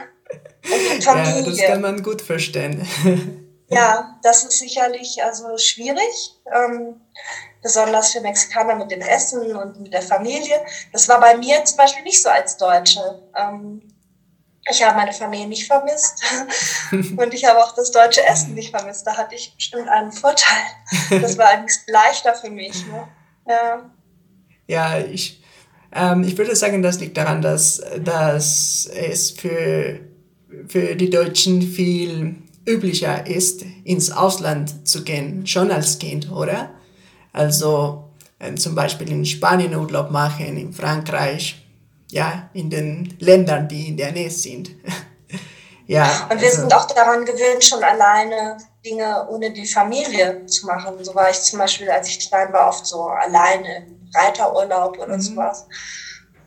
und 0.62 0.99
die 0.99 1.03
Familie. 1.03 1.40
Ja, 1.40 1.51
das 1.51 1.61
kann 1.62 1.81
man 1.81 2.03
gut 2.03 2.23
verstehen. 2.23 2.87
ja, 3.69 4.19
das 4.23 4.45
ist 4.45 4.59
sicherlich 4.59 5.23
also 5.23 5.59
schwierig, 5.59 6.40
ähm, 6.55 7.01
besonders 7.61 8.12
für 8.12 8.21
Mexikaner 8.21 8.77
mit 8.77 8.90
dem 8.90 9.01
Essen 9.01 9.55
und 9.55 9.81
mit 9.81 9.92
der 9.92 10.03
Familie. 10.03 10.64
Das 10.92 11.09
war 11.09 11.21
bei 11.21 11.37
mir 11.37 11.64
zum 11.64 11.77
Beispiel 11.77 12.05
nicht 12.05 12.23
so 12.23 12.29
als 12.29 12.57
Deutsche. 12.57 13.21
Ähm, 13.37 13.83
ich 14.71 14.83
habe 14.83 14.97
meine 14.97 15.13
Familie 15.13 15.47
nicht 15.47 15.67
vermisst 15.67 16.23
und 16.93 17.35
ich 17.35 17.45
habe 17.45 17.59
auch 17.59 17.75
das 17.75 17.91
deutsche 17.91 18.25
Essen 18.27 18.55
nicht 18.55 18.71
vermisst. 18.71 19.07
Da 19.07 19.17
hatte 19.17 19.35
ich 19.35 19.55
bestimmt 19.55 19.89
einen 19.89 20.13
Vorteil. 20.13 20.63
Das 21.11 21.39
war 21.39 21.49
eigentlich 21.49 21.77
leichter 21.87 22.35
für 22.35 22.51
mich. 22.51 22.85
Ne? 22.87 23.09
Ja. 23.49 23.91
ja, 24.67 24.99
ich, 24.99 25.43
ähm, 25.93 26.25
ich 26.25 26.37
würde 26.37 26.57
sagen, 26.57 26.83
das 26.83 26.99
liegt 26.99 27.17
daran, 27.17 27.43
dass, 27.43 27.81
dass 28.03 28.87
es 28.93 29.31
für 29.31 30.01
für 30.69 30.97
die 30.97 31.11
Deutschen 31.11 31.63
viel 31.63 32.37
üblicher 32.67 33.27
ist, 33.27 33.65
ins 33.85 34.11
Ausland 34.11 34.87
zu 34.87 35.05
gehen, 35.05 35.47
schon 35.47 35.71
als 35.71 35.99
Kind, 35.99 36.31
oder? 36.31 36.71
Also 37.33 38.11
äh, 38.39 38.55
zum 38.55 38.75
Beispiel 38.75 39.11
in 39.11 39.25
Spanien 39.25 39.75
Urlaub 39.75 40.11
machen, 40.11 40.57
in 40.57 40.73
Frankreich, 40.73 41.66
ja, 42.11 42.49
in 42.53 42.71
den 42.71 43.16
Ländern, 43.19 43.69
die 43.69 43.88
in 43.88 43.97
der 43.97 44.12
Nähe 44.12 44.31
sind. 44.31 44.71
ja. 45.87 46.29
Und 46.31 46.40
wir 46.40 46.49
also, 46.49 46.61
sind 46.61 46.75
auch 46.75 46.87
daran 46.87 47.25
gewöhnt, 47.25 47.64
schon 47.64 47.83
alleine 47.83 48.59
Dinge 48.85 49.27
ohne 49.29 49.53
die 49.53 49.66
Familie 49.66 50.47
zu 50.47 50.66
machen. 50.66 51.03
So 51.03 51.14
war 51.14 51.31
ich 51.31 51.40
zum 51.42 51.59
Beispiel, 51.59 51.90
als 51.90 52.09
ich 52.09 52.29
klein 52.29 52.53
war, 52.53 52.69
oft 52.69 52.87
so 52.87 53.09
alleine 53.09 53.87
im 53.87 54.11
Reiterurlaub 54.14 54.99
oder 54.99 55.16
mhm. 55.16 55.21
sowas. 55.21 55.66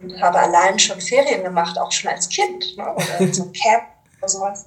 Und 0.02 0.22
habe 0.22 0.40
allein 0.40 0.80
schon 0.80 1.02
Ferien 1.02 1.44
gemacht, 1.44 1.78
auch 1.78 1.92
schon 1.92 2.10
als 2.10 2.30
Kind. 2.30 2.78
Ne? 2.78 2.96
Oder 2.96 3.34
so 3.34 3.44
ein 3.44 3.54
Camp 3.64 3.84
oder 4.18 4.30
sowas. 4.30 4.66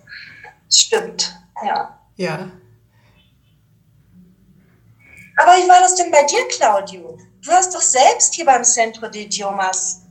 Stimmt, 0.70 1.34
ja. 1.64 1.98
Ja. 2.16 2.50
Aber 5.38 5.52
wie 5.52 5.68
war 5.68 5.80
das 5.80 5.94
denn 5.94 6.10
bei 6.10 6.22
dir, 6.24 6.46
Claudio? 6.48 7.18
Du 7.42 7.50
hast 7.50 7.74
doch 7.74 7.80
selbst 7.80 8.34
hier 8.34 8.44
beim 8.44 8.62
Centro 8.62 9.08
de 9.08 9.22
Idiomas 9.24 10.02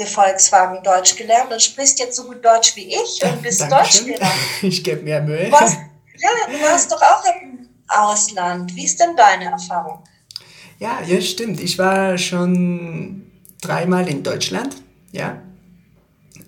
de 0.00 0.06
Volkswagen 0.06 0.82
Deutsch 0.82 1.14
gelernt 1.16 1.52
und 1.52 1.62
sprichst 1.62 1.98
jetzt 1.98 2.16
so 2.16 2.24
gut 2.24 2.44
Deutsch 2.44 2.74
wie 2.74 2.88
ich 2.88 3.22
und 3.22 3.42
bist 3.42 3.60
Deutschlehrer. 3.70 4.26
Ich 4.62 4.82
gebe 4.82 5.02
mir 5.02 5.20
Mühe. 5.20 5.44
Du 5.46 5.52
warst, 5.52 5.76
ja, 6.16 6.28
du 6.48 6.60
warst 6.60 6.90
doch 6.90 7.02
auch 7.02 7.24
im 7.26 7.68
Ausland. 7.86 8.74
Wie 8.74 8.84
ist 8.84 8.98
denn 8.98 9.14
deine 9.14 9.50
Erfahrung? 9.50 10.02
Ja, 10.78 11.00
ja, 11.06 11.20
stimmt. 11.20 11.60
Ich 11.60 11.78
war 11.78 12.16
schon 12.16 13.30
dreimal 13.60 14.08
in 14.08 14.22
Deutschland. 14.22 14.76
Ja. 15.12 15.42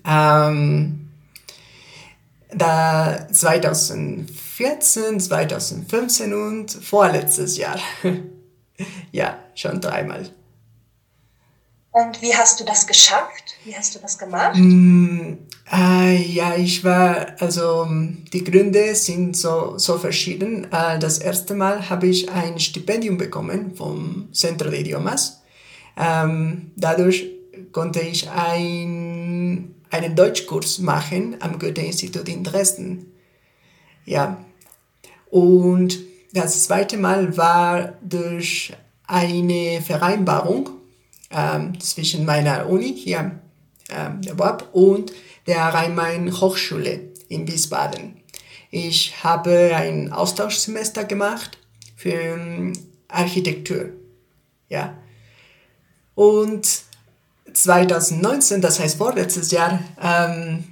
Ähm, 0.06 1.10
da 2.54 3.28
2014, 3.30 5.20
2015 5.20 6.34
und 6.34 6.70
vorletztes 6.70 7.58
Jahr. 7.58 7.78
ja, 9.12 9.38
schon 9.54 9.80
dreimal. 9.80 10.30
Und 11.92 12.22
wie 12.22 12.34
hast 12.34 12.58
du 12.58 12.64
das 12.64 12.86
geschafft? 12.86 13.54
Wie 13.64 13.76
hast 13.76 13.94
du 13.94 13.98
das 13.98 14.16
gemacht? 14.16 14.56
Mm, 14.56 15.34
äh, 15.70 16.22
ja, 16.22 16.56
ich 16.56 16.82
war, 16.82 17.36
also 17.38 17.86
die 18.32 18.42
Gründe 18.42 18.94
sind 18.94 19.36
so, 19.36 19.76
so 19.76 19.98
verschieden. 19.98 20.72
Äh, 20.72 20.98
das 20.98 21.18
erste 21.18 21.54
Mal 21.54 21.90
habe 21.90 22.06
ich 22.06 22.30
ein 22.30 22.58
Stipendium 22.58 23.18
bekommen 23.18 23.74
vom 23.76 24.28
Centro 24.32 24.70
de 24.70 24.80
Idiomas. 24.80 25.42
Ähm, 25.98 26.72
dadurch 26.76 27.26
konnte 27.72 28.00
ich 28.00 28.30
ein, 28.30 29.74
einen 29.90 30.16
Deutschkurs 30.16 30.78
machen 30.78 31.36
am 31.40 31.58
Goethe-Institut 31.58 32.26
in 32.26 32.42
Dresden. 32.42 33.12
Ja. 34.06 34.42
Und 35.30 35.98
das 36.32 36.64
zweite 36.64 36.96
Mal 36.96 37.36
war 37.36 37.98
durch 38.00 38.72
eine 39.06 39.82
Vereinbarung 39.82 40.81
ähm, 41.32 41.78
zwischen 41.80 42.24
meiner 42.24 42.68
Uni 42.68 42.94
hier, 42.96 43.38
ähm, 43.90 44.20
WAP, 44.34 44.68
und 44.72 45.12
der 45.46 45.58
Rhein-Main-Hochschule 45.58 47.00
in 47.28 47.46
Wiesbaden. 47.46 48.16
Ich 48.70 49.22
habe 49.22 49.72
ein 49.74 50.12
Austauschsemester 50.12 51.04
gemacht 51.04 51.58
für 51.96 52.12
ähm, 52.12 52.72
Architektur. 53.08 53.90
Ja. 54.68 54.96
Und 56.14 56.66
2019, 57.52 58.60
das 58.60 58.80
heißt 58.80 58.96
vorletztes 58.96 59.50
Jahr, 59.50 59.78
ähm, 60.02 60.64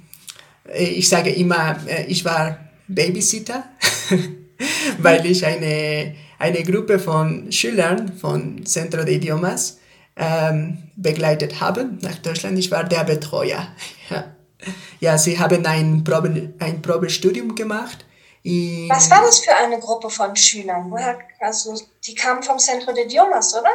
ich 0.73 1.09
sage 1.09 1.31
immer, 1.31 1.77
äh, 1.87 2.05
ich 2.05 2.25
war 2.25 2.59
Babysitter, 2.87 3.65
weil 4.99 5.25
ich 5.25 5.45
eine, 5.45 6.15
eine 6.39 6.63
Gruppe 6.63 6.99
von 6.99 7.51
Schülern 7.51 8.13
von 8.17 8.65
Centro 8.65 9.03
de 9.03 9.15
Idiomas 9.15 9.79
ähm, 10.21 10.77
begleitet 10.95 11.59
habe 11.59 11.89
nach 12.01 12.17
Deutschland. 12.19 12.57
Ich 12.57 12.71
war 12.71 12.83
der 12.83 13.03
Betreuer. 13.03 13.67
Ja, 14.09 14.25
ja 14.99 15.17
sie 15.17 15.39
haben 15.39 15.65
ein, 15.65 16.03
Probe, 16.03 16.53
ein 16.59 16.81
Probestudium 16.81 17.55
gemacht. 17.55 18.05
Was 18.43 19.09
war 19.09 19.21
das 19.21 19.39
für 19.39 19.55
eine 19.55 19.79
Gruppe 19.79 20.09
von 20.09 20.35
Schülern? 20.35 20.91
Woher, 20.91 21.17
also, 21.39 21.75
die 22.05 22.13
kamen 22.13 22.43
vom 22.43 22.59
Centro 22.59 22.91
de 22.93 23.05
Idiomas, 23.05 23.55
oder? 23.55 23.69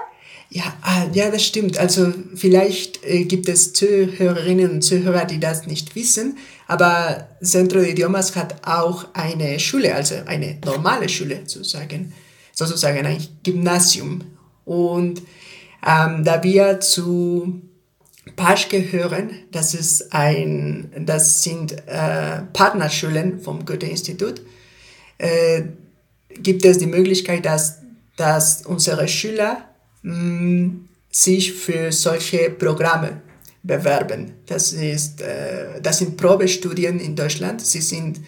Ja, 0.51 0.65
ah, 0.83 1.07
ja, 1.13 1.31
das 1.31 1.45
stimmt. 1.45 1.79
Also 1.79 2.13
vielleicht 2.35 3.05
äh, 3.05 3.25
gibt 3.25 3.49
es 3.49 3.73
Zuhörerinnen 3.73 4.71
und 4.71 4.83
Zuhörer, 4.83 5.25
die 5.25 5.41
das 5.41 5.67
nicht 5.67 5.97
wissen, 5.97 6.39
aber 6.69 7.29
Centro 7.43 7.81
de 7.81 7.91
Idiomas 7.91 8.37
hat 8.37 8.67
auch 8.67 9.07
eine 9.15 9.59
Schule, 9.59 9.95
also 9.95 10.15
eine 10.27 10.59
normale 10.65 11.09
Schule 11.09 11.43
sozusagen, 11.47 12.13
sozusagen 12.53 13.05
ein 13.07 13.27
Gymnasium. 13.43 14.23
Und 14.65 15.23
ähm, 15.87 16.25
da 16.25 16.42
wir 16.42 16.81
zu 16.81 17.62
PASH 18.35 18.68
gehören, 18.68 19.31
das, 19.53 19.75
ist 19.75 20.12
ein, 20.12 20.90
das 20.99 21.42
sind 21.42 21.72
äh, 21.87 22.42
Partnerschulen 22.53 23.40
vom 23.40 23.64
Goethe-Institut, 23.64 24.42
äh, 25.18 25.62
gibt 26.31 26.64
es 26.64 26.79
die 26.79 26.87
Möglichkeit, 26.87 27.46
dass, 27.46 27.79
dass 28.16 28.66
unsere 28.66 29.07
Schüler 29.07 29.64
mh, 30.03 30.14
mm, 30.14 30.88
sich 31.11 31.53
für 31.53 31.92
solche 31.92 32.51
Programme 32.51 33.22
bewerben. 33.62 34.33
Das, 34.46 34.72
ist, 34.72 35.22
äh, 35.22 35.81
das 35.81 35.99
sind 35.99 36.16
Probestudien 36.16 37.01
in 37.01 37.16
Deutschland. 37.16 37.61
Sie 37.61 37.81
sind 37.81 38.20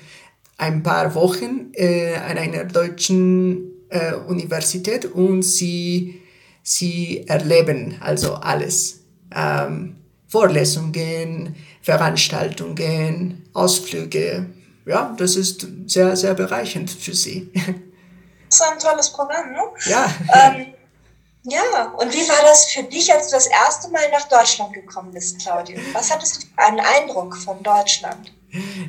ein 0.57 0.83
paar 0.83 1.15
Wochen 1.15 1.73
äh, 1.75 2.15
an 2.15 2.39
einer 2.39 2.65
deutschen 2.65 3.73
äh, 3.91 4.15
Universität 4.15 5.05
und 5.07 5.43
sie 5.43 6.21
sie 6.69 7.27
erleben 7.27 7.97
also 8.01 8.35
alles. 8.35 9.01
Ähm, 9.35 9.97
Vorlesungen, 10.27 11.57
Veranstaltungen, 11.81 13.49
Ausflüge. 13.55 14.47
Ja, 14.85 15.15
das 15.17 15.37
ist 15.37 15.67
sehr, 15.87 16.15
sehr 16.17 16.35
bereichernd 16.35 16.91
für 16.91 17.15
sie. 17.15 17.51
Das 18.51 18.61
ist 18.61 18.67
ein 18.67 18.79
tolles 18.79 19.13
Programm, 19.13 19.53
ne? 19.53 19.61
Ja. 19.87 20.11
Ähm, 20.35 20.67
ja, 21.45 21.93
und 21.99 22.13
wie 22.13 22.29
war 22.29 22.43
das 22.43 22.67
für 22.67 22.83
dich, 22.83 23.13
als 23.13 23.29
du 23.29 23.37
das 23.37 23.47
erste 23.47 23.91
Mal 23.91 24.11
nach 24.11 24.29
Deutschland 24.29 24.75
gekommen 24.75 25.13
bist, 25.13 25.39
Claudia? 25.39 25.79
Was 25.93 26.11
hattest 26.11 26.37
du 26.37 26.47
für 26.47 26.59
einen 26.59 26.81
Eindruck 26.81 27.37
von 27.37 27.63
Deutschland? 27.63 28.33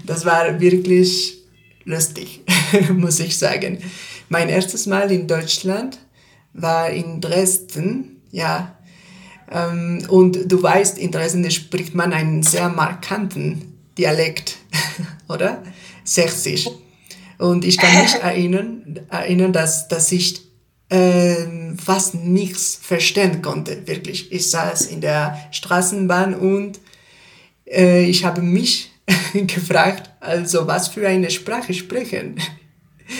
Das 0.06 0.26
war 0.26 0.60
wirklich 0.60 1.42
lustig, 1.86 2.44
muss 2.90 3.20
ich 3.20 3.38
sagen. 3.38 3.82
Mein 4.30 4.50
erstes 4.50 4.86
Mal 4.86 5.12
in 5.12 5.28
Deutschland 5.28 6.00
war 6.62 6.90
in 6.90 7.22
Dresden, 7.22 8.22
ja. 8.32 8.76
Ähm, 9.52 10.06
und 10.10 10.52
du 10.52 10.62
weißt, 10.62 10.98
in 10.98 11.12
Dresden 11.12 11.50
spricht 11.52 11.96
man 11.96 12.14
einen 12.14 12.44
sehr 12.44 12.70
markanten 12.70 13.78
Dialekt, 13.98 14.58
oder? 15.28 15.64
Sächsisch. 16.04 16.70
Und 17.38 17.66
ich 17.66 17.78
kann 17.78 18.04
mich 18.04 18.14
erinnern, 18.22 19.00
erinnern 19.10 19.54
dass, 19.54 19.88
dass 19.88 20.12
ich 20.12 20.42
äh, 20.90 21.76
fast 21.78 22.16
nichts 22.16 22.80
verstehen 22.82 23.42
konnte, 23.42 23.88
wirklich. 23.88 24.32
Ich 24.32 24.50
saß 24.50 24.88
in 24.88 25.02
der 25.02 25.38
Straßenbahn 25.52 26.36
und 26.36 26.80
äh, 27.66 28.04
ich 28.06 28.26
habe 28.26 28.42
mich 28.42 28.92
gefragt, 29.34 30.10
also 30.20 30.68
was 30.68 30.90
für 30.90 31.08
eine 31.08 31.30
Sprache 31.30 31.74
sprechen. 31.74 32.40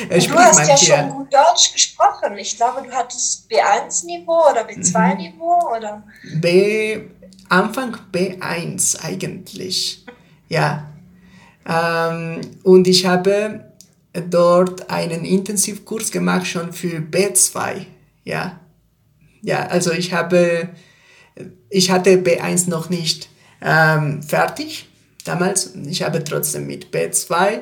Äh, 0.10 0.20
du 0.20 0.36
hast 0.36 0.68
ja 0.68 0.78
schon 0.78 1.10
gut 1.10 1.34
Deutsch 1.34 1.74
gesprochen. 1.74 2.38
Ich 2.38 2.56
glaube, 2.56 2.88
du 2.88 2.92
hattest 2.92 3.50
B1-Niveau 3.50 4.50
oder 4.52 4.68
B2-Niveau 4.68 5.76
oder? 5.76 6.04
B, 6.36 7.02
Anfang 7.50 7.98
B1 8.14 9.04
eigentlich. 9.04 10.06
Ja. 10.48 10.92
Ähm, 11.68 12.42
und 12.64 12.88
ich 12.88 13.06
habe 13.06 13.72
dort 14.30 14.90
einen 14.90 15.26
Intensivkurs 15.26 16.12
gemacht 16.12 16.48
schon 16.48 16.74
für 16.74 17.00
B2. 17.00 17.86
Ja. 18.24 18.60
Ja, 19.42 19.68
also 19.68 19.92
ich 19.92 20.14
habe, 20.14 20.70
ich 21.70 21.92
hatte 21.92 22.18
B1 22.18 22.70
noch 22.70 22.90
nicht 22.90 23.30
ähm, 23.62 24.22
fertig 24.22 24.88
damals. 25.26 25.74
Ich 25.76 26.04
habe 26.04 26.24
trotzdem 26.24 26.68
mit 26.68 26.94
B2 26.94 27.62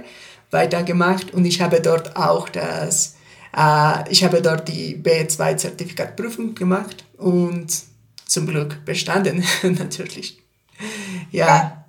weitergemacht 0.51 1.33
und 1.33 1.45
ich 1.45 1.61
habe 1.61 1.81
dort 1.81 2.15
auch 2.15 2.49
das, 2.49 3.15
äh, 3.55 4.11
ich 4.11 4.23
habe 4.23 4.41
dort 4.41 4.67
die 4.67 4.97
B2-Zertifikatprüfung 4.97 6.55
gemacht 6.55 7.05
und 7.17 7.67
zum 8.25 8.47
Glück 8.47 8.83
bestanden, 8.85 9.43
natürlich. 9.63 10.41
Ja. 11.31 11.85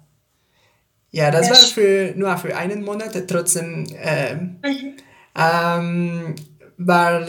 Ja, 1.11 1.31
das 1.31 1.49
war 1.49 1.57
für, 1.57 2.13
nur 2.17 2.37
für 2.37 2.55
einen 2.55 2.85
Monat, 2.85 3.17
trotzdem 3.29 3.87
äh, 4.03 4.37
ähm, 5.35 6.35
war 6.77 7.27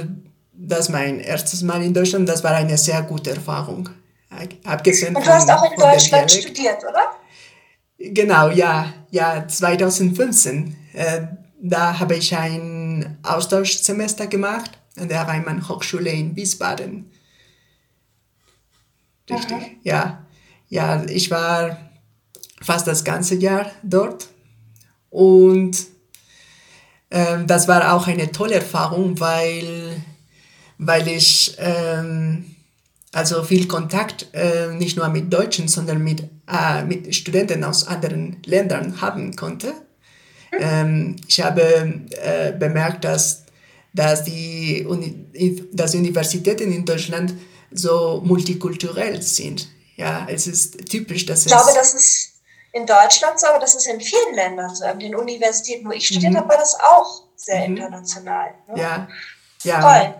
das 0.52 0.90
mein 0.90 1.22
erstes 1.22 1.64
Mal 1.64 1.82
in 1.84 1.94
Deutschland, 1.94 2.28
das 2.28 2.44
war 2.44 2.52
eine 2.52 2.78
sehr 2.78 3.02
gute 3.04 3.32
Erfahrung. 3.32 3.90
Abgesehen 4.66 5.16
und 5.16 5.26
du 5.26 5.32
hast 5.32 5.50
auch 5.50 5.72
in 5.72 5.80
Deutschland 5.80 6.30
studiert, 6.30 6.84
oder? 6.84 7.12
Genau, 7.98 8.50
ja, 8.50 8.94
ja, 9.12 9.48
2015. 9.48 10.76
Äh, 10.94 11.28
da 11.62 12.00
habe 12.00 12.16
ich 12.16 12.36
ein 12.36 13.18
Austauschsemester 13.24 14.28
gemacht 14.28 14.72
an 14.98 15.10
der 15.10 15.28
Reimann 15.28 15.68
Hochschule 15.68 16.10
in 16.10 16.36
Wiesbaden. 16.36 17.12
Richtig, 19.30 19.58
mhm. 19.58 19.78
ja. 19.84 20.26
Ja, 20.70 21.04
ich 21.06 21.32
war 21.32 21.90
fast 22.62 22.88
das 22.88 23.04
ganze 23.04 23.36
Jahr 23.36 23.72
dort 23.82 24.28
und 25.10 25.88
ähm, 27.12 27.48
das 27.48 27.68
war 27.68 27.94
auch 27.94 28.08
eine 28.08 28.32
tolle 28.32 28.56
Erfahrung, 28.56 29.20
weil, 29.20 30.04
weil 30.78 31.08
ich 31.08 31.56
ähm, 31.58 32.56
also 33.12 33.44
viel 33.44 33.68
Kontakt 33.68 34.28
äh, 34.34 34.74
nicht 34.74 34.98
nur 34.98 35.10
mit 35.10 35.34
Deutschen, 35.34 35.68
sondern 35.68 36.04
mit, 36.04 36.24
äh, 36.48 36.84
mit 36.84 37.16
Studenten 37.16 37.64
aus 37.64 37.88
anderen 37.88 38.38
Ländern 38.46 39.02
haben 39.02 39.36
konnte. 39.36 39.74
Ähm, 40.52 41.16
ich 41.28 41.42
habe 41.42 41.62
äh, 41.62 42.52
bemerkt, 42.54 43.06
dass, 43.06 43.44
dass, 43.94 44.24
die 44.24 44.86
Uni 44.88 45.68
dass 45.72 45.96
Universitäten 45.96 46.72
in 46.72 46.86
Deutschland 46.86 47.34
so 47.72 48.22
multikulturell 48.24 49.22
sind. 49.22 49.68
Ja, 49.96 50.26
es 50.30 50.48
ist 50.48 50.90
typisch, 50.90 51.26
dass 51.26 51.40
es. 51.40 51.46
Ich 51.48 51.52
glaube, 51.52 51.72
das 51.76 51.94
ist 51.94 52.34
in 52.72 52.86
Deutschland 52.86 53.40
so, 53.40 53.48
aber 53.48 53.60
das 53.60 53.76
ist 53.76 53.88
in 53.88 54.00
vielen 54.00 54.36
Ländern 54.36 54.74
so. 54.74 54.86
An 54.86 55.00
den 55.00 55.16
Universitäten, 55.16 55.88
wo 55.88 55.92
ich 55.92 56.08
studiert 56.08 56.34
mhm. 56.34 56.38
habe, 56.38 56.50
war 56.50 56.58
das 56.58 56.76
auch 56.76 57.24
sehr 57.36 57.68
mhm. 57.68 57.78
international. 57.78 58.54
Ne? 58.68 58.82
Ja, 58.82 59.08
ja. 59.64 59.82
Toll. 59.82 60.14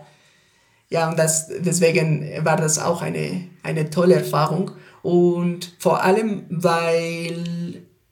Ja, 0.90 1.08
und 1.08 1.18
das, 1.18 1.46
deswegen 1.48 2.44
war 2.44 2.56
das 2.56 2.78
auch 2.78 3.00
eine, 3.00 3.48
eine 3.62 3.90
tolle 3.90 4.16
Erfahrung. 4.16 4.72
Und 5.02 5.76
vor 5.78 6.02
allem, 6.02 6.46
weil 6.50 7.44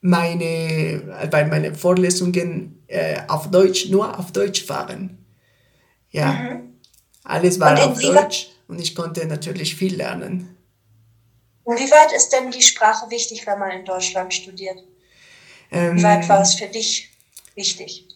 meine, 0.01 1.29
weil 1.31 1.47
meine 1.47 1.75
Vorlesungen 1.75 2.83
äh, 2.87 3.21
auf 3.29 3.51
Deutsch, 3.51 3.89
nur 3.89 4.19
auf 4.19 4.33
Deutsch 4.33 4.69
waren. 4.69 5.25
Ja, 6.11 6.33
mhm. 6.33 6.75
alles 7.25 7.61
war 7.61 7.79
auf 7.85 8.01
Deutsch 8.01 8.49
und 8.69 8.81
ich 8.81 8.95
konnte 8.95 9.27
natürlich 9.27 9.75
viel 9.75 9.97
lernen. 9.97 10.57
Inwieweit 11.67 12.13
ist 12.17 12.31
denn 12.31 12.51
die 12.51 12.63
Sprache 12.63 13.11
wichtig, 13.11 13.47
wenn 13.47 13.59
man 13.59 13.71
in 13.71 13.85
Deutschland 13.85 14.33
studiert? 14.33 14.79
Ähm, 15.71 15.99
Wie 15.99 16.03
weit 16.03 16.27
war 16.29 16.41
es 16.41 16.55
für 16.55 16.67
dich 16.67 17.11
wichtig? 17.55 18.07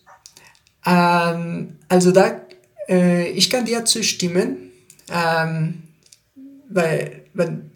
Ähm, 0.86 1.78
also 1.88 2.12
da, 2.12 2.40
äh, 2.88 3.28
ich 3.28 3.50
kann 3.50 3.66
dir 3.66 3.84
zustimmen, 3.84 4.72
ähm, 5.10 5.82
weil, 6.70 7.26
weil, 7.34 7.70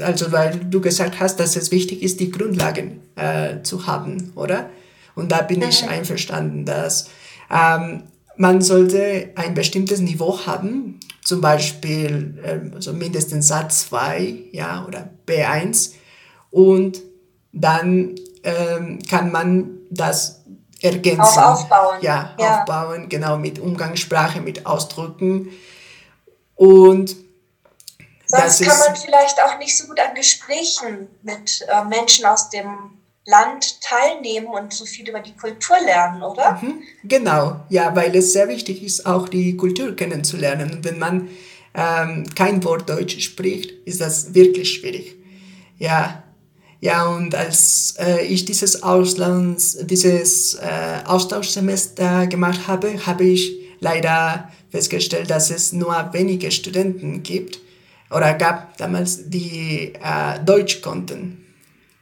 also 0.00 0.32
weil 0.32 0.58
du 0.58 0.80
gesagt 0.80 1.20
hast, 1.20 1.40
dass 1.40 1.56
es 1.56 1.70
wichtig 1.70 2.02
ist, 2.02 2.20
die 2.20 2.30
Grundlagen 2.30 3.00
äh, 3.16 3.62
zu 3.62 3.86
haben, 3.86 4.32
oder? 4.34 4.70
Und 5.14 5.32
da 5.32 5.42
bin 5.42 5.62
ich 5.62 5.88
einverstanden, 5.88 6.64
dass 6.64 7.10
ähm, 7.50 8.04
man 8.36 8.62
sollte 8.62 9.30
ein 9.34 9.54
bestimmtes 9.54 10.00
Niveau 10.00 10.46
haben, 10.46 11.00
zum 11.24 11.40
Beispiel 11.40 12.40
ähm, 12.44 12.72
also 12.74 12.92
mindestens 12.92 13.48
Satz 13.48 13.88
2 13.88 14.50
ja, 14.52 14.84
oder 14.86 15.10
B1 15.26 15.94
und 16.50 17.02
dann 17.52 18.14
ähm, 18.44 19.00
kann 19.08 19.32
man 19.32 19.70
das 19.90 20.44
ergänzen. 20.80 21.20
Auf 21.20 21.62
aufbauen. 21.62 21.98
Ja, 22.00 22.34
ja, 22.38 22.60
aufbauen, 22.60 23.08
genau, 23.08 23.38
mit 23.38 23.58
Umgangssprache, 23.58 24.40
mit 24.40 24.66
Ausdrücken. 24.66 25.48
Und 26.54 27.16
Sonst 28.28 28.62
kann 28.62 28.78
man 28.78 28.96
vielleicht 28.96 29.42
auch 29.42 29.58
nicht 29.58 29.76
so 29.76 29.86
gut 29.86 29.98
an 29.98 30.14
Gesprächen 30.14 31.08
mit 31.22 31.66
äh, 31.66 31.84
Menschen 31.84 32.26
aus 32.26 32.50
dem 32.50 32.98
Land 33.24 33.80
teilnehmen 33.80 34.48
und 34.48 34.72
so 34.72 34.84
viel 34.84 35.08
über 35.08 35.20
die 35.20 35.34
Kultur 35.36 35.76
lernen, 35.84 36.22
oder? 36.22 36.58
Mhm, 36.60 36.82
genau, 37.04 37.60
ja, 37.68 37.94
weil 37.94 38.14
es 38.16 38.32
sehr 38.32 38.48
wichtig 38.48 38.82
ist, 38.82 39.06
auch 39.06 39.28
die 39.28 39.56
Kultur 39.56 39.96
kennenzulernen. 39.96 40.70
Und 40.72 40.84
wenn 40.84 40.98
man 40.98 41.28
ähm, 41.74 42.24
kein 42.34 42.62
Wort 42.64 42.88
Deutsch 42.88 43.18
spricht, 43.20 43.70
ist 43.86 44.00
das 44.00 44.34
wirklich 44.34 44.72
schwierig. 44.72 45.16
Ja, 45.78 46.22
ja, 46.80 47.06
und 47.06 47.34
als 47.34 47.96
äh, 47.98 48.24
ich 48.24 48.44
dieses 48.44 48.82
Auslands, 48.82 49.76
dieses 49.80 50.54
äh, 50.54 51.00
Austauschsemester 51.04 52.26
gemacht 52.28 52.68
habe, 52.68 53.04
habe 53.06 53.24
ich 53.24 53.58
leider 53.80 54.50
festgestellt, 54.70 55.30
dass 55.30 55.50
es 55.50 55.72
nur 55.72 56.10
wenige 56.12 56.50
Studenten 56.50 57.22
gibt 57.22 57.58
oder 58.10 58.34
gab 58.34 58.76
damals, 58.76 59.28
die 59.28 59.92
äh, 59.94 60.42
Deutsch 60.44 60.80
konnten. 60.80 61.44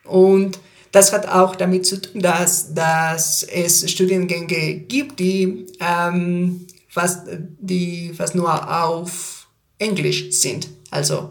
Und 0.04 0.58
das 0.92 1.12
hat 1.12 1.28
auch 1.28 1.56
damit 1.56 1.84
zu 1.84 2.00
tun, 2.00 2.22
dass, 2.22 2.72
dass 2.72 3.42
es 3.42 3.90
Studiengänge 3.90 4.80
gibt, 4.80 5.18
die, 5.18 5.66
ähm, 5.80 6.66
fast, 6.88 7.26
die 7.58 8.12
fast 8.16 8.34
nur 8.34 8.82
auf 8.82 9.48
Englisch 9.78 10.30
sind. 10.30 10.68
Also 10.90 11.30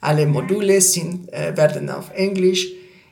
alle 0.00 0.26
Module 0.26 0.80
sind, 0.80 1.32
äh, 1.32 1.56
werden 1.56 1.90
auf 1.90 2.10
Englisch 2.14 2.66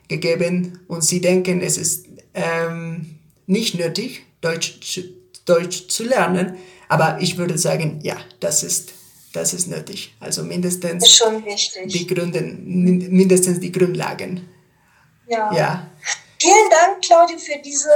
gegeben 0.07 0.79
und 0.87 1.03
sie 1.03 1.21
denken, 1.21 1.61
es 1.61 1.77
ist 1.77 2.07
ähm, 2.33 3.17
nicht 3.45 3.75
nötig, 3.75 4.25
Deutsch, 4.41 5.01
Deutsch 5.45 5.87
zu 5.87 6.03
lernen. 6.03 6.57
Aber 6.89 7.17
ich 7.21 7.37
würde 7.37 7.57
sagen, 7.57 7.99
ja, 8.03 8.17
das 8.39 8.63
ist, 8.63 8.93
das 9.33 9.53
ist 9.53 9.67
nötig. 9.67 10.15
Also 10.19 10.43
mindestens, 10.43 11.21
Die 11.85 12.07
Gründe, 12.07 12.41
mindestens 12.41 13.59
die 13.59 13.71
Grundlagen. 13.71 14.47
Ja. 15.27 15.51
ja. 15.53 15.87
Vielen 16.39 16.69
Dank, 16.69 17.01
Claudio, 17.01 17.37
für 17.37 17.59
diese 17.63 17.89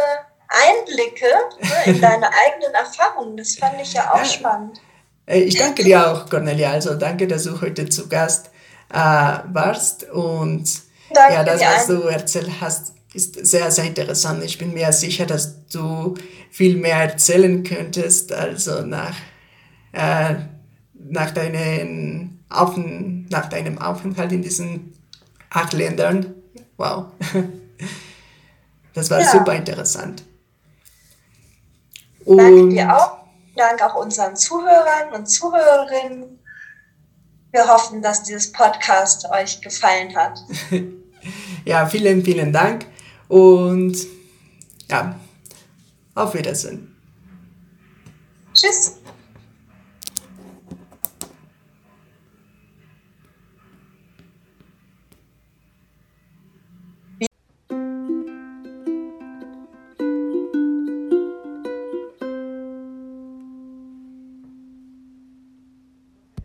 Einblicke 0.48 1.26
ne, 1.62 1.94
in 1.94 2.02
deine 2.02 2.30
eigenen 2.30 2.74
Erfahrungen. 2.74 3.38
Das 3.38 3.56
fand 3.56 3.82
ich 3.82 3.94
ja 3.94 4.12
auch 4.12 4.18
ja. 4.18 4.26
spannend. 4.26 4.82
Äh, 5.26 5.42
ich 5.42 5.58
danke 5.58 5.84
dir 5.84 6.12
auch, 6.12 6.30
Cornelia. 6.30 6.72
Also 6.72 6.96
danke, 6.96 7.28
dass 7.28 7.44
du 7.44 7.62
heute 7.62 7.88
zu 7.88 8.10
Gast 8.10 8.50
äh, 8.90 8.96
warst. 8.96 10.10
Und 10.10 10.70
danke 11.14 11.34
ja, 11.34 11.44
das, 11.44 11.62
was 11.62 11.88
du 11.88 12.02
erzählt 12.04 12.52
hast, 12.60 12.94
ist 13.14 13.46
sehr, 13.46 13.72
sehr 13.72 13.86
interessant. 13.86 14.44
Ich 14.44 14.58
bin 14.58 14.74
mir 14.74 14.92
sicher, 14.92 15.26
dass 15.26 15.68
du 15.68 16.16
viel 16.50 16.78
mehr 16.78 16.98
erzählen 16.98 17.64
könntest. 17.64 18.32
Also 18.34 18.82
nach, 18.82 19.16
äh, 19.94 20.36
nach, 21.12 21.32
deinen 21.32 22.44
Aufent 22.50 23.30
nach 23.30 23.48
deinem 23.48 23.78
Aufenthalt 23.78 24.32
in 24.32 24.42
diesen 24.42 24.94
acht 25.50 25.74
Ländern. 25.74 26.36
Wow. 26.78 27.08
Das 28.94 29.10
war 29.10 29.22
ja. 29.22 29.32
super 29.32 29.56
interessant. 29.56 30.22
Und 32.26 32.38
Danke 32.38 32.68
dir 32.68 32.94
auch. 32.94 33.20
Dank 33.56 33.82
auch 33.82 33.96
unseren 33.96 34.36
Zuhörern 34.36 35.14
und 35.14 35.28
Zuhörerinnen. 35.28 36.40
Wir 37.52 37.68
hoffen, 37.68 38.02
dass 38.02 38.24
dieses 38.24 38.52
Podcast 38.52 39.26
euch 39.32 39.62
gefallen 39.62 40.14
hat. 40.14 40.40
ja, 41.66 41.86
vielen, 41.86 42.22
vielen 42.22 42.52
Dank 42.52 42.86
und 43.30 43.96
ja, 44.90 45.16
auf 46.14 46.34
Wiedersehen. 46.34 46.94
Tschüss. 48.54 49.01